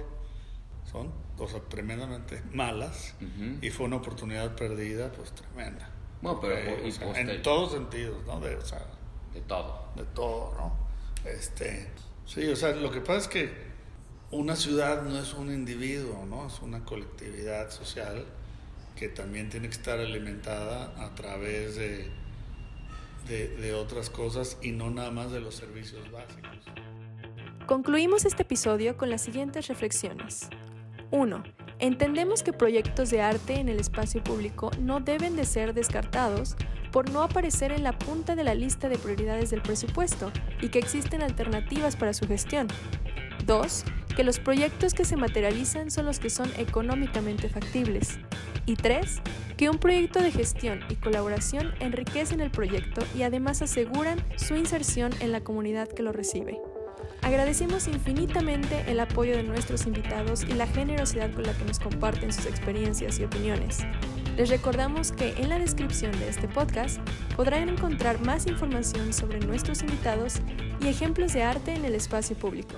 son, 0.91 1.12
o 1.38 1.47
sea, 1.47 1.62
tremendamente 1.62 2.41
malas, 2.53 3.15
Ujú. 3.21 3.58
y 3.65 3.69
fue 3.69 3.86
una 3.86 3.97
oportunidad 3.97 4.55
perdida, 4.55 5.12
pues 5.12 5.32
tremenda. 5.34 5.89
Bueno, 6.21 6.39
pero 6.41 6.55
Eh, 6.55 6.84
o 6.88 6.91
sea, 6.91 7.19
en 7.21 7.41
todos 7.41 7.71
sentidos, 7.71 8.25
¿no? 8.25 8.39
De, 8.41 8.55
o 8.55 8.65
sea, 8.65 8.86
De 9.34 9.39
todo. 9.41 9.86
de 9.95 10.03
todo, 10.05 10.53
¿no? 10.58 11.29
Este, 11.29 11.88
sí, 12.25 12.45
o 12.47 12.55
sea, 12.55 12.71
lo 12.73 12.91
que 12.91 12.99
pasa 12.99 13.19
es 13.19 13.27
que 13.29 13.69
una 14.32 14.55
ciudad 14.55 15.03
no 15.03 15.17
es 15.19 15.34
un 15.34 15.51
individuo, 15.53 16.25
¿no? 16.25 16.47
Es 16.47 16.60
una 16.62 16.84
colectividad 16.84 17.69
social 17.71 18.25
que 18.97 19.08
también 19.08 19.49
tiene 19.49 19.69
que 19.69 19.75
estar 19.75 19.97
alimentada 19.99 20.93
a 21.05 21.15
través 21.15 21.75
de, 21.77 22.12
de, 23.27 23.73
otras 23.73 24.10
cosas 24.10 24.58
y 24.62 24.71
no 24.71 24.89
nada 24.89 25.12
más 25.12 25.32
de 25.32 25.39
los 25.39 25.55
servicios 25.55 26.10
básicos. 26.12 26.49
Concluimos 27.65 28.25
este 28.25 28.43
episodio 28.43 28.97
con 28.97 29.10
las 29.10 29.21
siguientes 29.21 29.67
reflexiones. 29.67 30.49
1. 31.12 31.43
Entendemos 31.79 32.43
que 32.43 32.53
proyectos 32.53 33.10
de 33.10 33.21
arte 33.21 33.60
en 33.60 33.69
el 33.69 33.79
espacio 33.79 34.23
público 34.23 34.71
no 34.79 34.99
deben 34.99 35.36
de 35.36 35.45
ser 35.45 35.73
descartados 35.73 36.55
por 36.91 37.12
no 37.12 37.21
aparecer 37.21 37.71
en 37.71 37.84
la 37.84 37.97
punta 37.97 38.36
de 38.36 38.43
la 38.43 38.55
lista 38.55 38.89
de 38.89 38.97
prioridades 38.97 39.51
del 39.51 39.62
presupuesto 39.62 40.32
y 40.62 40.69
que 40.69 40.79
existen 40.79 41.21
alternativas 41.21 41.95
para 41.95 42.13
su 42.13 42.27
gestión. 42.27 42.67
2. 43.45 43.84
Que 44.15 44.23
los 44.23 44.39
proyectos 44.39 44.93
que 44.93 45.05
se 45.05 45.15
materializan 45.15 45.91
son 45.91 46.05
los 46.05 46.19
que 46.19 46.29
son 46.29 46.51
económicamente 46.58 47.49
factibles. 47.49 48.19
Y 48.69 48.75
3. 48.75 49.21
Que 49.58 49.67
un 49.67 49.79
proyecto 49.79 50.21
de 50.21 50.32
gestión 50.32 50.82
y 50.89 50.95
colaboración 50.95 51.73
enriquecen 51.79 52.39
el 52.39 52.51
proyecto 52.51 53.01
y 53.17 53.23
además 53.23 53.63
aseguran 53.63 54.23
su 54.36 54.55
inserción 54.55 55.12
en 55.21 55.32
la 55.32 55.41
comunidad 55.41 55.88
que 55.88 56.03
lo 56.03 56.12
recibe. 56.12 56.62
Agradecemos 57.23 57.88
infinitamente 57.88 58.84
el 58.86 58.99
apoyo 58.99 59.36
de 59.36 59.41
nuestros 59.41 59.88
invitados 59.88 60.43
y 60.43 60.53
la 60.53 60.67
generosidad 60.67 61.34
con 61.34 61.45
la 61.45 61.53
que 61.53 61.65
nos 61.65 61.79
comparten 61.79 62.32
sus 62.32 62.45
experiencias 62.45 63.17
y 63.17 63.23
opiniones. 63.23 63.79
Les 64.38 64.49
recordamos 64.49 65.13
que 65.13 65.29
en 65.38 65.49
la 65.49 65.58
descripción 65.58 66.12
de 66.19 66.29
este 66.29 66.47
podcast 66.47 66.99
podrán 67.36 67.69
encontrar 67.69 68.21
más 68.21 68.45
información 68.45 69.13
sobre 69.13 69.39
nuestros 69.39 69.82
invitados 69.82 70.41
y 70.79 70.89
ejemplos 70.89 71.34
de 71.34 71.41
arte 71.41 71.73
en 71.73 71.86
el 71.86 71.95
espacio 71.95 72.36
público. 72.38 72.75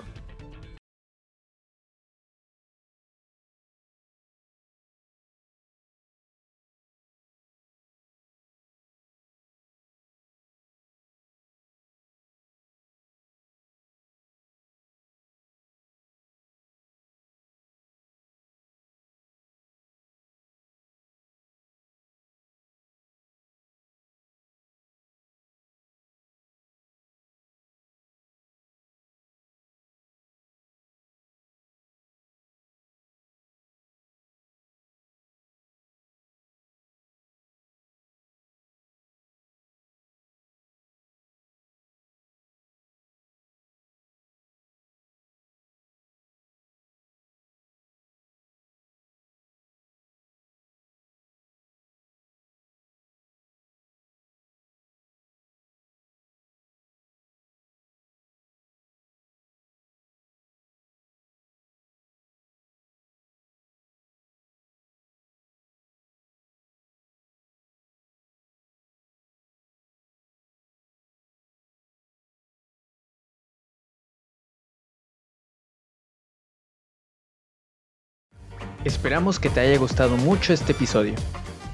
Esperamos 78.84 79.38
que 79.38 79.48
te 79.48 79.60
haya 79.60 79.78
gustado 79.78 80.16
mucho 80.16 80.52
este 80.52 80.72
episodio. 80.72 81.14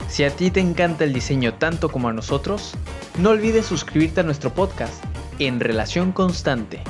Si 0.08 0.24
a 0.24 0.30
ti 0.30 0.50
te 0.50 0.60
encanta 0.60 1.04
el 1.04 1.14
diseño 1.14 1.54
tanto 1.54 1.90
como 1.90 2.08
a 2.08 2.12
nosotros, 2.12 2.74
no 3.18 3.30
olvides 3.30 3.64
suscribirte 3.66 4.20
a 4.20 4.24
nuestro 4.24 4.52
podcast 4.52 5.02
en 5.38 5.60
Relación 5.60 6.12
Constante. 6.12 6.82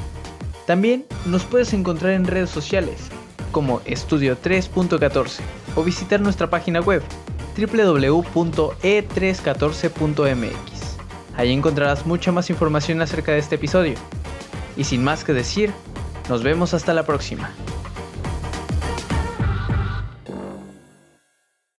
También 0.66 1.06
nos 1.24 1.44
puedes 1.44 1.72
encontrar 1.72 2.10
en 2.12 2.26
redes 2.26 2.50
sociales 2.50 2.96
como 3.52 3.80
Estudio 3.84 4.36
3.14 4.40 5.38
o 5.76 5.84
visitar 5.84 6.20
nuestra 6.20 6.50
página 6.50 6.80
web 6.80 7.02
www.e314.mx. 7.56 10.56
Ahí 11.36 11.52
encontrarás 11.52 12.06
mucha 12.06 12.32
más 12.32 12.50
información 12.50 13.00
acerca 13.02 13.30
de 13.32 13.38
este 13.38 13.54
episodio. 13.54 13.94
Y 14.76 14.82
sin 14.84 15.04
más 15.04 15.24
que 15.24 15.32
decir, 15.32 15.72
nos 16.28 16.42
vemos 16.42 16.74
hasta 16.74 16.92
la 16.92 17.04
próxima. 17.04 17.54